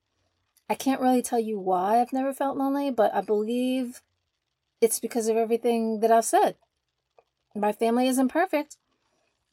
I 0.70 0.76
can't 0.76 1.00
really 1.00 1.20
tell 1.20 1.40
you 1.40 1.58
why 1.58 2.00
I've 2.00 2.12
never 2.12 2.32
felt 2.32 2.56
lonely, 2.56 2.92
but 2.92 3.12
I 3.12 3.22
believe 3.22 4.02
it's 4.80 5.00
because 5.00 5.26
of 5.26 5.36
everything 5.36 5.98
that 5.98 6.12
I've 6.12 6.24
said. 6.24 6.54
My 7.52 7.72
family 7.72 8.06
isn't 8.06 8.28
perfect, 8.28 8.76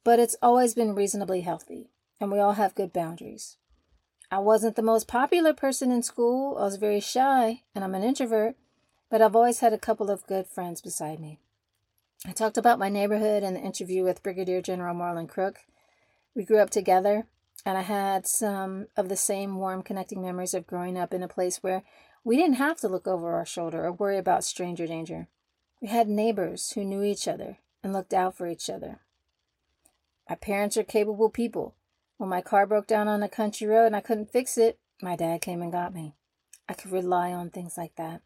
but 0.03 0.19
it's 0.19 0.35
always 0.43 0.75
been 0.75 0.93
reasonably 0.93 1.41
healthy, 1.41 1.89
and 2.21 2.31
we 2.31 2.37
all 2.37 2.53
have 2.53 2.75
good 2.75 2.93
boundaries. 2.93 3.57
I 4.29 4.37
wasn't 4.37 4.75
the 4.75 4.83
most 4.83 5.07
popular 5.07 5.53
person 5.53 5.91
in 5.91 6.03
school. 6.03 6.55
I 6.59 6.65
was 6.65 6.75
very 6.75 6.99
shy, 6.99 7.63
and 7.73 7.83
I'm 7.83 7.95
an 7.95 8.03
introvert, 8.03 8.55
but 9.10 9.22
I've 9.22 9.36
always 9.36 9.60
had 9.60 9.74
a 9.74 9.78
couple 9.78 10.10
of 10.10 10.28
good 10.28 10.48
friends 10.48 10.82
beside 10.82 11.19
me. 11.19 11.39
I 12.28 12.32
talked 12.32 12.58
about 12.58 12.80
my 12.80 12.89
neighborhood 12.89 13.43
in 13.43 13.54
the 13.54 13.62
interview 13.62 14.04
with 14.04 14.22
Brigadier 14.22 14.62
General 14.62 14.93
Marlon 14.93 15.28
Crook. 15.28 15.60
We 16.36 16.43
grew 16.43 16.60
up 16.60 16.69
together, 16.69 17.26
and 17.65 17.78
I 17.78 17.82
had 17.82 18.28
some 18.28 18.88
of 18.98 19.10
the 19.10 19.15
same 19.15 19.56
warm 19.56 19.84
connecting 19.84 20.22
memories 20.22 20.54
of 20.54 20.67
growing 20.67 20.98
up 20.98 21.13
in 21.13 21.24
a 21.24 21.28
place 21.28 21.63
where 21.63 21.84
we 22.24 22.36
didn't 22.36 22.56
have 22.56 22.78
to 22.82 22.89
look 22.89 23.08
over 23.08 23.34
our 23.34 23.45
shoulder 23.45 23.86
or 23.86 23.91
worry 23.91 24.17
about 24.17 24.43
stranger 24.43 24.86
danger. 24.86 25.28
We 25.82 25.88
had 25.88 26.10
neighbors 26.10 26.72
who 26.72 26.84
knew 26.84 27.04
each 27.04 27.28
other 27.28 27.58
and 27.82 27.93
looked 27.93 28.13
out 28.13 28.36
for 28.36 28.48
each 28.48 28.69
other. 28.69 29.00
My 30.30 30.36
parents 30.36 30.78
are 30.78 30.84
capable 30.84 31.30
people. 31.30 31.74
When 32.17 32.30
my 32.30 32.41
car 32.41 32.67
broke 32.67 32.86
down 32.86 33.08
on 33.08 33.24
a 33.24 33.30
country 33.30 33.65
road 33.65 33.88
and 33.88 33.95
I 33.95 34.02
couldn't 34.02 34.32
fix 34.32 34.58
it, 34.58 34.78
my 35.02 35.15
dad 35.15 35.41
came 35.41 35.62
and 35.62 35.72
got 35.72 35.93
me. 35.93 36.15
I 36.67 36.74
could 36.74 36.91
rely 36.91 37.32
on 37.32 37.50
things 37.50 37.78
like 37.78 37.95
that. 37.95 38.22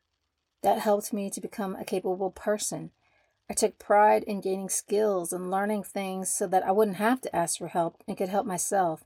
That 0.63 0.79
helped 0.79 1.13
me 1.13 1.29
to 1.29 1.41
become 1.41 1.75
a 1.75 1.85
capable 1.85 2.31
person 2.31 2.91
I 3.49 3.53
took 3.53 3.77
pride 3.77 4.23
in 4.23 4.41
gaining 4.41 4.69
skills 4.69 5.33
and 5.33 5.51
learning 5.51 5.83
things 5.83 6.29
so 6.29 6.47
that 6.47 6.65
I 6.65 6.71
wouldn't 6.71 6.97
have 6.97 7.21
to 7.21 7.35
ask 7.35 7.57
for 7.57 7.67
help 7.67 8.01
and 8.07 8.17
could 8.17 8.29
help 8.29 8.45
myself. 8.45 9.03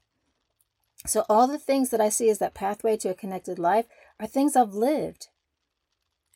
So, 1.05 1.25
all 1.27 1.47
the 1.47 1.59
things 1.59 1.89
that 1.89 2.01
I 2.01 2.09
see 2.09 2.29
as 2.29 2.39
that 2.39 2.53
pathway 2.53 2.97
to 2.97 3.09
a 3.09 3.15
connected 3.15 3.59
life 3.59 3.85
are 4.19 4.27
things 4.27 4.55
I've 4.55 4.73
lived. 4.73 5.27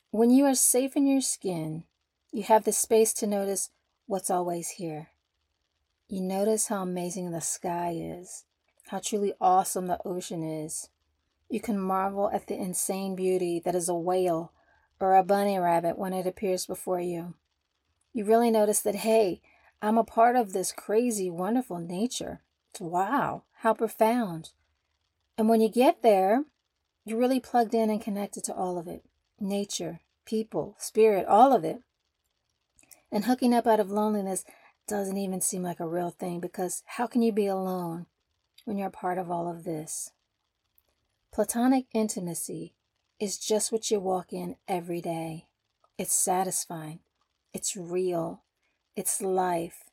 When 0.10 0.30
you 0.30 0.46
are 0.46 0.56
safe 0.56 0.96
in 0.96 1.08
your 1.08 1.22
skin, 1.22 1.84
you 2.32 2.44
have 2.44 2.64
the 2.64 2.72
space 2.72 3.14
to 3.14 3.28
notice 3.28 3.70
what's 4.08 4.30
always 4.30 4.72
here. 4.72 5.10
You 6.10 6.22
notice 6.22 6.68
how 6.68 6.82
amazing 6.82 7.32
the 7.32 7.42
sky 7.42 7.96
is, 7.98 8.46
how 8.88 9.00
truly 9.00 9.34
awesome 9.40 9.88
the 9.88 10.00
ocean 10.04 10.44
is. 10.44 10.90
You 11.50 11.60
can 11.60 11.80
marvel 11.80 12.30
at 12.34 12.48
the 12.48 12.58
insane 12.58 13.16
beauty 13.16 13.62
that 13.64 13.76
is 13.76 13.88
a 13.90 13.96
whale 13.96 14.52
or 15.02 15.16
a 15.16 15.24
bunny 15.24 15.58
rabbit 15.58 15.98
when 15.98 16.14
it 16.14 16.28
appears 16.28 16.66
before 16.66 17.00
you. 17.00 17.34
You 18.14 18.26
really 18.26 18.52
notice 18.52 18.82
that, 18.82 18.96
hey, 18.96 19.42
I'm 19.82 19.98
a 19.98 20.04
part 20.04 20.36
of 20.36 20.54
this 20.54 20.72
crazy, 20.72 21.30
wonderful 21.30 21.80
nature. 21.80 22.42
Wow, 22.80 23.44
how 23.60 23.74
profound. 23.74 24.52
And 25.38 25.50
when 25.50 25.62
you 25.62 25.70
get 25.70 26.04
there, 26.04 26.46
you're 27.06 27.18
really 27.18 27.40
plugged 27.40 27.74
in 27.74 27.90
and 27.90 28.02
connected 28.02 28.44
to 28.46 28.54
all 28.54 28.78
of 28.78 28.88
it 28.88 29.04
nature, 29.40 30.02
people, 30.26 30.76
spirit, 30.78 31.26
all 31.26 31.52
of 31.52 31.64
it. 31.64 31.82
And 33.12 33.26
hooking 33.26 33.54
up 33.54 33.66
out 33.66 33.80
of 33.80 33.90
loneliness 33.90 34.46
doesn't 34.88 35.18
even 35.18 35.42
seem 35.42 35.64
like 35.64 35.80
a 35.80 35.88
real 35.88 36.12
thing 36.12 36.40
because 36.40 36.84
how 36.86 37.08
can 37.08 37.22
you 37.22 37.32
be 37.32 37.48
alone 37.48 38.06
when 38.66 38.78
you're 38.78 38.88
a 38.88 38.92
part 38.92 39.18
of 39.18 39.32
all 39.32 39.50
of 39.50 39.64
this? 39.64 40.12
Platonic 41.34 41.86
intimacy 41.94 42.74
is 43.22 43.38
just 43.38 43.72
what 43.72 43.92
you 43.92 44.00
walk 44.00 44.34
in 44.34 44.56
every 44.68 45.00
day. 45.00 45.46
It's 45.98 46.14
satisfying, 46.14 47.00
it's 47.54 47.78
real, 47.78 48.42
it's 48.96 49.22
life, 49.22 49.84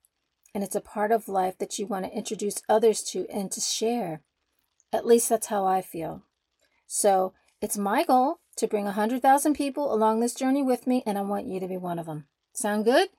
and 0.55 0.65
it's 0.65 0.75
a 0.75 0.81
part 0.81 1.13
of 1.13 1.29
life 1.29 1.59
that 1.59 1.79
you 1.79 1.87
want 1.87 2.07
to 2.07 2.17
introduce 2.17 2.63
others 2.71 3.03
to 3.11 3.27
and 3.29 3.53
to 3.53 3.61
share. 3.61 4.23
At 4.95 5.07
least 5.07 5.29
that's 5.29 5.49
how 5.49 5.67
I 5.67 5.83
feel. 5.83 6.23
So 6.87 7.35
it's 7.61 7.77
my 7.77 8.03
goal 8.03 8.41
to 8.57 8.67
bring 8.67 8.87
100,000 8.87 9.53
people 9.55 9.93
along 9.93 10.21
this 10.21 10.35
journey 10.35 10.63
with 10.63 10.87
me, 10.87 11.03
and 11.05 11.19
I 11.19 11.21
want 11.21 11.47
you 11.47 11.61
to 11.61 11.69
be 11.69 11.77
one 11.77 11.99
of 11.99 12.07
them. 12.07 12.27
Sound 12.55 12.87
good? 12.87 13.11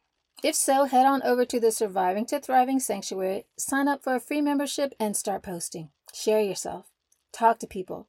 If 0.43 0.56
so, 0.56 0.86
head 0.86 1.06
on 1.06 1.22
over 1.22 1.45
to 1.45 1.60
the 1.60 1.72
Surviving 1.72 2.26
to 2.28 2.39
Thriving 2.39 2.80
Sanctuary, 2.80 3.45
sign 3.58 3.88
up 3.88 4.04
for 4.04 4.15
a 4.15 4.19
free 4.19 4.41
membership, 4.41 4.95
and 5.00 5.15
start 5.15 5.43
posting. 5.43 5.91
Share 6.13 6.41
yourself. 6.41 6.88
Talk 7.32 7.60
to 7.60 7.67
people. 7.67 8.08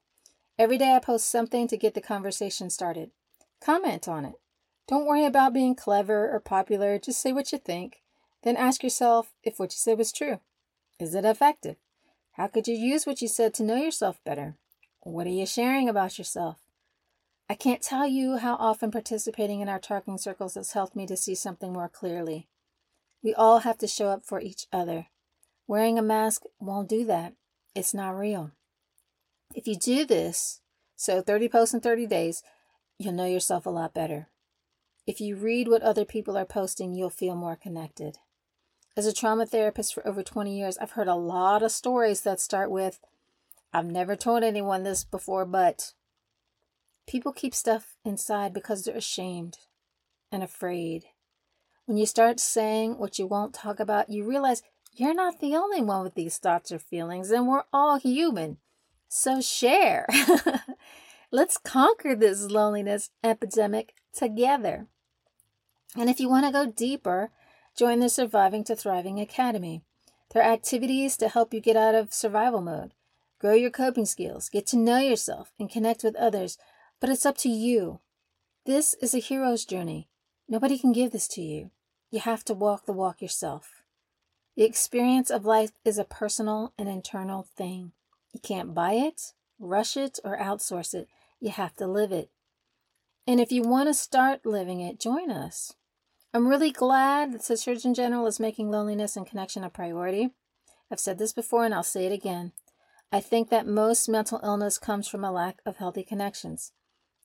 Every 0.60 0.76
day 0.76 0.94
I 0.94 0.98
post 0.98 1.30
something 1.30 1.68
to 1.68 1.78
get 1.78 1.94
the 1.94 2.02
conversation 2.02 2.68
started. 2.68 3.12
Comment 3.62 4.06
on 4.06 4.26
it. 4.26 4.34
Don't 4.86 5.06
worry 5.06 5.24
about 5.24 5.54
being 5.54 5.74
clever 5.74 6.30
or 6.30 6.38
popular, 6.38 6.98
just 6.98 7.22
say 7.22 7.32
what 7.32 7.50
you 7.50 7.56
think. 7.56 8.02
Then 8.42 8.58
ask 8.58 8.82
yourself 8.82 9.32
if 9.42 9.58
what 9.58 9.72
you 9.72 9.78
said 9.78 9.96
was 9.96 10.12
true. 10.12 10.40
Is 10.98 11.14
it 11.14 11.24
effective? 11.24 11.76
How 12.32 12.46
could 12.46 12.68
you 12.68 12.74
use 12.74 13.06
what 13.06 13.22
you 13.22 13.26
said 13.26 13.54
to 13.54 13.62
know 13.62 13.76
yourself 13.76 14.22
better? 14.22 14.58
What 15.00 15.26
are 15.26 15.30
you 15.30 15.46
sharing 15.46 15.88
about 15.88 16.18
yourself? 16.18 16.58
I 17.48 17.54
can't 17.54 17.80
tell 17.80 18.06
you 18.06 18.36
how 18.36 18.56
often 18.56 18.90
participating 18.90 19.62
in 19.62 19.68
our 19.70 19.80
talking 19.80 20.18
circles 20.18 20.56
has 20.56 20.72
helped 20.72 20.94
me 20.94 21.06
to 21.06 21.16
see 21.16 21.34
something 21.34 21.72
more 21.72 21.88
clearly. 21.88 22.48
We 23.22 23.32
all 23.32 23.60
have 23.60 23.78
to 23.78 23.86
show 23.86 24.08
up 24.08 24.26
for 24.26 24.42
each 24.42 24.66
other. 24.70 25.06
Wearing 25.66 25.98
a 25.98 26.02
mask 26.02 26.42
won't 26.58 26.90
do 26.90 27.06
that. 27.06 27.32
It's 27.74 27.94
not 27.94 28.10
real. 28.10 28.50
If 29.54 29.66
you 29.66 29.76
do 29.76 30.04
this, 30.04 30.60
so 30.96 31.20
30 31.20 31.48
posts 31.48 31.74
in 31.74 31.80
30 31.80 32.06
days, 32.06 32.42
you'll 32.98 33.14
know 33.14 33.26
yourself 33.26 33.66
a 33.66 33.70
lot 33.70 33.94
better. 33.94 34.28
If 35.06 35.20
you 35.20 35.34
read 35.34 35.66
what 35.66 35.82
other 35.82 36.04
people 36.04 36.36
are 36.36 36.44
posting, 36.44 36.94
you'll 36.94 37.10
feel 37.10 37.34
more 37.34 37.56
connected. 37.56 38.18
As 38.96 39.06
a 39.06 39.12
trauma 39.12 39.46
therapist 39.46 39.94
for 39.94 40.06
over 40.06 40.22
20 40.22 40.56
years, 40.56 40.78
I've 40.78 40.92
heard 40.92 41.08
a 41.08 41.14
lot 41.14 41.62
of 41.62 41.72
stories 41.72 42.20
that 42.22 42.40
start 42.40 42.70
with, 42.70 43.00
I've 43.72 43.86
never 43.86 44.14
told 44.14 44.42
anyone 44.42 44.82
this 44.82 45.04
before, 45.04 45.44
but 45.44 45.94
people 47.08 47.32
keep 47.32 47.54
stuff 47.54 47.96
inside 48.04 48.52
because 48.52 48.84
they're 48.84 48.96
ashamed 48.96 49.58
and 50.30 50.42
afraid. 50.42 51.06
When 51.86 51.96
you 51.96 52.06
start 52.06 52.38
saying 52.38 52.98
what 52.98 53.18
you 53.18 53.26
won't 53.26 53.54
talk 53.54 53.80
about, 53.80 54.10
you 54.10 54.24
realize 54.24 54.62
you're 54.92 55.14
not 55.14 55.40
the 55.40 55.56
only 55.56 55.82
one 55.82 56.04
with 56.04 56.14
these 56.14 56.38
thoughts 56.38 56.70
or 56.70 56.78
feelings, 56.78 57.30
and 57.30 57.48
we're 57.48 57.64
all 57.72 57.98
human. 57.98 58.58
So 59.12 59.40
share. 59.40 60.06
Let's 61.32 61.58
conquer 61.58 62.14
this 62.14 62.42
loneliness 62.42 63.10
epidemic 63.24 63.94
together. 64.12 64.86
And 65.96 66.08
if 66.08 66.20
you 66.20 66.28
want 66.28 66.46
to 66.46 66.52
go 66.52 66.70
deeper, 66.70 67.32
join 67.76 67.98
the 67.98 68.08
Surviving 68.08 68.62
to 68.64 68.76
Thriving 68.76 69.18
Academy. 69.18 69.82
There 70.32 70.44
are 70.44 70.52
activities 70.52 71.16
to 71.16 71.28
help 71.28 71.52
you 71.52 71.60
get 71.60 71.76
out 71.76 71.96
of 71.96 72.14
survival 72.14 72.60
mode. 72.60 72.94
Grow 73.40 73.54
your 73.54 73.70
coping 73.70 74.06
skills, 74.06 74.48
get 74.48 74.68
to 74.68 74.76
know 74.76 74.98
yourself, 74.98 75.50
and 75.58 75.68
connect 75.68 76.04
with 76.04 76.14
others, 76.14 76.56
but 77.00 77.10
it's 77.10 77.26
up 77.26 77.36
to 77.38 77.48
you. 77.48 77.98
This 78.64 78.94
is 79.02 79.12
a 79.12 79.18
hero's 79.18 79.64
journey. 79.64 80.08
Nobody 80.48 80.78
can 80.78 80.92
give 80.92 81.10
this 81.10 81.26
to 81.28 81.42
you. 81.42 81.72
You 82.12 82.20
have 82.20 82.44
to 82.44 82.54
walk 82.54 82.86
the 82.86 82.92
walk 82.92 83.20
yourself. 83.20 83.82
The 84.56 84.62
experience 84.62 85.30
of 85.30 85.44
life 85.44 85.72
is 85.84 85.98
a 85.98 86.04
personal 86.04 86.74
and 86.78 86.88
internal 86.88 87.42
thing. 87.56 87.90
You 88.32 88.40
can't 88.40 88.74
buy 88.74 88.92
it, 88.92 89.32
rush 89.58 89.96
it, 89.96 90.18
or 90.24 90.38
outsource 90.38 90.94
it. 90.94 91.08
You 91.40 91.50
have 91.50 91.74
to 91.76 91.86
live 91.86 92.12
it. 92.12 92.30
And 93.26 93.40
if 93.40 93.52
you 93.52 93.62
want 93.62 93.88
to 93.88 93.94
start 93.94 94.46
living 94.46 94.80
it, 94.80 95.00
join 95.00 95.30
us. 95.30 95.74
I'm 96.32 96.46
really 96.46 96.70
glad 96.70 97.32
that 97.32 97.44
the 97.44 97.56
Surgeon 97.56 97.92
General 97.92 98.26
is 98.26 98.38
making 98.38 98.70
loneliness 98.70 99.16
and 99.16 99.26
connection 99.26 99.64
a 99.64 99.70
priority. 99.70 100.30
I've 100.90 101.00
said 101.00 101.18
this 101.18 101.32
before 101.32 101.64
and 101.64 101.74
I'll 101.74 101.82
say 101.82 102.06
it 102.06 102.12
again. 102.12 102.52
I 103.12 103.20
think 103.20 103.50
that 103.50 103.66
most 103.66 104.08
mental 104.08 104.40
illness 104.44 104.78
comes 104.78 105.08
from 105.08 105.24
a 105.24 105.32
lack 105.32 105.60
of 105.66 105.76
healthy 105.76 106.04
connections. 106.04 106.72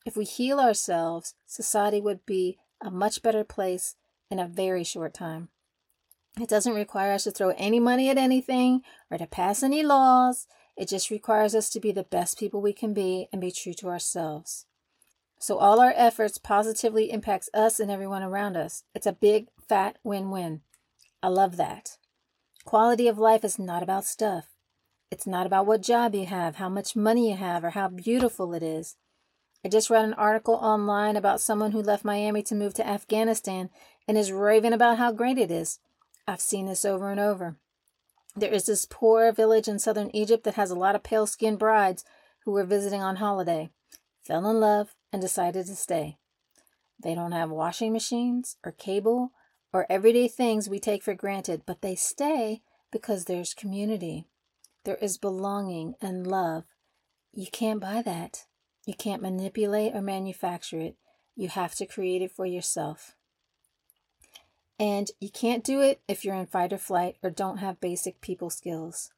If 0.06 0.18
we 0.18 0.26
heal 0.26 0.60
ourselves, 0.60 1.36
society 1.46 2.02
would 2.02 2.26
be 2.26 2.58
a 2.82 2.90
much 2.90 3.22
better 3.22 3.44
place 3.44 3.96
in 4.32 4.40
a 4.40 4.48
very 4.48 4.84
short 4.84 5.14
time. 5.14 5.50
It 6.40 6.50
doesn't 6.50 6.74
require 6.74 7.14
us 7.14 7.24
to 7.24 7.32
throw 7.32 7.50
any 7.58 7.80
money 7.80 8.10
at 8.10 8.18
anything 8.18 8.82
or 9.10 9.18
to 9.18 9.28
pass 9.28 9.64
any 9.64 9.84
laws. 9.84 10.48
It 10.78 10.90
just 10.90 11.10
requires 11.10 11.56
us 11.56 11.70
to 11.70 11.80
be 11.80 11.92
the 11.92 12.04
best 12.04 12.38
people 12.38 12.62
we 12.62 12.74
can 12.74 12.94
be 12.94 13.28
and 13.32 13.42
be 13.42 13.52
true 13.52 13.74
to 13.76 13.88
ourselves. 13.88 14.66
So 15.40 15.58
all 15.58 15.80
our 15.80 15.94
efforts 15.96 16.38
positively 16.38 17.12
impacts 17.12 17.50
us 17.54 17.80
and 17.80 17.92
everyone 17.92 18.24
around 18.24 18.58
us. 18.58 18.84
It's 18.94 19.08
a 19.08 19.14
big 19.14 19.48
fat 19.68 19.98
win-win. 20.04 20.62
I 21.22 21.28
love 21.28 21.58
that. 21.58 21.98
Quality 22.66 23.08
of 23.08 23.18
life 23.18 23.44
is 23.44 23.60
not 23.60 23.84
about 23.84 24.06
stuff. 24.06 24.48
It's 25.12 25.28
not 25.28 25.46
about 25.46 25.66
what 25.66 25.82
job 25.82 26.16
you 26.16 26.26
have, 26.26 26.56
how 26.56 26.68
much 26.68 26.96
money 26.96 27.30
you 27.30 27.38
have, 27.38 27.64
or 27.64 27.70
how 27.72 27.88
beautiful 27.88 28.54
it 28.54 28.64
is. 28.64 28.96
I 29.64 29.70
just 29.70 29.90
read 29.90 30.04
an 30.04 30.14
article 30.14 30.56
online 30.56 31.16
about 31.16 31.42
someone 31.42 31.72
who 31.72 31.82
left 31.82 32.04
Miami 32.04 32.44
to 32.44 32.56
move 32.56 32.74
to 32.76 32.88
Afghanistan 32.88 33.70
and 34.08 34.18
is 34.18 34.32
raving 34.32 34.74
about 34.74 34.98
how 34.98 35.12
great 35.12 35.38
it 35.38 35.52
is. 35.52 35.80
I've 36.28 36.42
seen 36.42 36.66
this 36.66 36.86
over 36.86 37.12
and 37.12 37.20
over. 37.20 37.58
There 38.38 38.52
is 38.52 38.66
this 38.66 38.86
poor 38.86 39.32
village 39.32 39.70
in 39.70 39.80
southern 39.80 40.14
Egypt 40.14 40.44
that 40.44 40.56
has 40.56 40.70
a 40.70 40.76
lot 40.76 40.96
of 40.96 41.04
pale 41.04 41.26
skinned 41.26 41.58
brides 41.58 42.04
who 42.44 42.52
were 42.52 42.66
visiting 42.66 43.02
on 43.02 43.16
holiday, 43.16 43.70
fell 44.24 44.50
in 44.50 44.60
love, 44.60 44.94
and 45.14 45.22
decided 45.22 45.66
to 45.68 45.76
stay. 45.76 46.18
They 47.02 47.16
don't 47.16 47.32
have 47.32 47.50
washing 47.50 47.94
machines 47.94 48.58
or 48.66 48.74
cable 48.74 49.32
or 49.72 49.86
everyday 49.90 50.28
things 50.28 50.70
we 50.70 50.80
take 50.80 51.04
for 51.04 51.14
granted, 51.14 51.64
but 51.66 51.82
they 51.82 51.96
stay 51.96 52.62
because 52.92 53.26
there's 53.26 53.54
community. 53.54 54.28
There 54.84 54.96
is 54.96 55.18
belonging 55.18 55.96
and 56.02 56.28
love. 56.28 56.66
You 57.34 57.48
can't 57.52 57.82
buy 57.82 58.02
that. 58.02 58.46
You 58.86 58.94
can't 58.94 59.22
manipulate 59.22 59.96
or 59.96 60.02
manufacture 60.02 60.80
it. 60.80 60.96
You 61.36 61.48
have 61.50 61.76
to 61.76 61.86
create 61.86 62.22
it 62.22 62.32
for 62.32 62.46
yourself. 62.46 63.16
And 64.80 65.10
you 65.20 65.30
can't 65.30 65.64
do 65.64 65.82
it 65.82 66.02
if 66.08 66.26
you're 66.26 66.36
in 66.36 66.48
fight 66.48 66.74
or 66.74 66.78
flight 66.78 67.16
or 67.24 67.30
don't 67.30 67.58
have 67.58 67.80
basic 67.80 68.20
people 68.20 68.50
skills. 68.50 69.12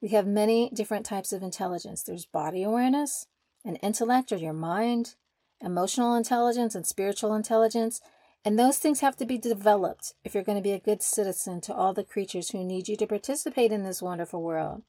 We 0.00 0.08
have 0.08 0.26
many 0.26 0.70
different 0.70 1.06
types 1.06 1.32
of 1.32 1.42
intelligence 1.42 2.02
there's 2.02 2.26
body 2.26 2.62
awareness, 2.62 3.26
and 3.64 3.78
intellect 3.82 4.32
or 4.32 4.36
your 4.36 4.52
mind, 4.52 5.16
emotional 5.60 6.14
intelligence, 6.14 6.74
and 6.74 6.86
spiritual 6.86 7.34
intelligence. 7.34 8.00
And 8.44 8.58
those 8.58 8.78
things 8.78 9.00
have 9.00 9.16
to 9.16 9.26
be 9.26 9.38
developed 9.38 10.14
if 10.24 10.32
you're 10.32 10.44
going 10.44 10.58
to 10.58 10.62
be 10.62 10.72
a 10.72 10.78
good 10.78 11.02
citizen 11.02 11.60
to 11.62 11.74
all 11.74 11.92
the 11.92 12.04
creatures 12.04 12.50
who 12.50 12.64
need 12.64 12.88
you 12.88 12.96
to 12.96 13.06
participate 13.06 13.72
in 13.72 13.82
this 13.82 14.00
wonderful 14.00 14.42
world. 14.42 14.82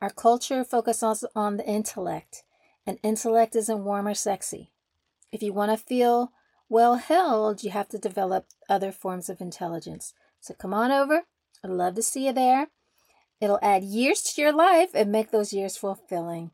Our 0.00 0.10
culture 0.10 0.64
focuses 0.64 1.24
on 1.36 1.58
the 1.58 1.66
intellect, 1.66 2.44
and 2.86 2.98
intellect 3.02 3.54
isn't 3.54 3.84
warm 3.84 4.08
or 4.08 4.14
sexy. 4.14 4.70
If 5.30 5.42
you 5.42 5.52
want 5.52 5.70
to 5.70 5.76
feel 5.76 6.32
well 6.72 6.96
held, 6.96 7.62
you 7.62 7.70
have 7.70 7.88
to 7.90 7.98
develop 7.98 8.46
other 8.66 8.90
forms 8.90 9.28
of 9.28 9.42
intelligence. 9.42 10.14
So 10.40 10.54
come 10.54 10.72
on 10.72 10.90
over. 10.90 11.24
I'd 11.62 11.70
love 11.70 11.94
to 11.96 12.02
see 12.02 12.26
you 12.26 12.32
there. 12.32 12.68
It'll 13.42 13.58
add 13.60 13.84
years 13.84 14.22
to 14.22 14.40
your 14.40 14.52
life 14.52 14.90
and 14.94 15.12
make 15.12 15.30
those 15.30 15.52
years 15.52 15.76
fulfilling. 15.76 16.50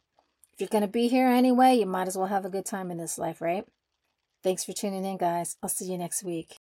If 0.52 0.60
you're 0.60 0.68
going 0.68 0.82
to 0.82 0.88
be 0.88 1.06
here 1.06 1.28
anyway, 1.28 1.76
you 1.76 1.86
might 1.86 2.08
as 2.08 2.16
well 2.16 2.26
have 2.26 2.44
a 2.44 2.50
good 2.50 2.66
time 2.66 2.90
in 2.90 2.98
this 2.98 3.16
life, 3.16 3.40
right? 3.40 3.64
Thanks 4.42 4.64
for 4.64 4.72
tuning 4.72 5.04
in, 5.04 5.18
guys. 5.18 5.56
I'll 5.62 5.68
see 5.68 5.84
you 5.84 5.96
next 5.96 6.24
week. 6.24 6.56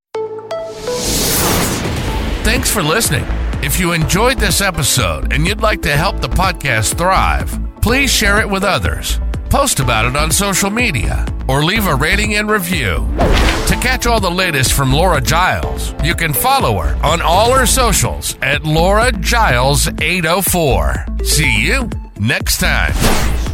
Thanks 2.42 2.70
for 2.70 2.82
listening. 2.82 3.24
If 3.62 3.78
you 3.78 3.92
enjoyed 3.92 4.38
this 4.38 4.60
episode 4.60 5.32
and 5.32 5.46
you'd 5.46 5.60
like 5.60 5.80
to 5.82 5.96
help 5.96 6.20
the 6.20 6.28
podcast 6.28 6.98
thrive, 6.98 7.56
please 7.80 8.10
share 8.10 8.40
it 8.40 8.50
with 8.50 8.64
others. 8.64 9.20
Post 9.54 9.78
about 9.78 10.04
it 10.04 10.16
on 10.16 10.32
social 10.32 10.68
media 10.68 11.24
or 11.46 11.62
leave 11.62 11.86
a 11.86 11.94
rating 11.94 12.34
and 12.34 12.50
review. 12.50 12.96
To 13.68 13.78
catch 13.80 14.04
all 14.04 14.18
the 14.18 14.28
latest 14.28 14.72
from 14.72 14.92
Laura 14.92 15.20
Giles, 15.20 15.94
you 16.02 16.16
can 16.16 16.32
follow 16.32 16.80
her 16.80 16.96
on 17.04 17.22
all 17.22 17.52
her 17.52 17.64
socials 17.64 18.36
at 18.42 18.64
Laura 18.64 19.12
Giles 19.12 19.86
804. 19.86 21.06
See 21.22 21.66
you 21.66 21.88
next 22.18 22.58
time. 22.58 23.53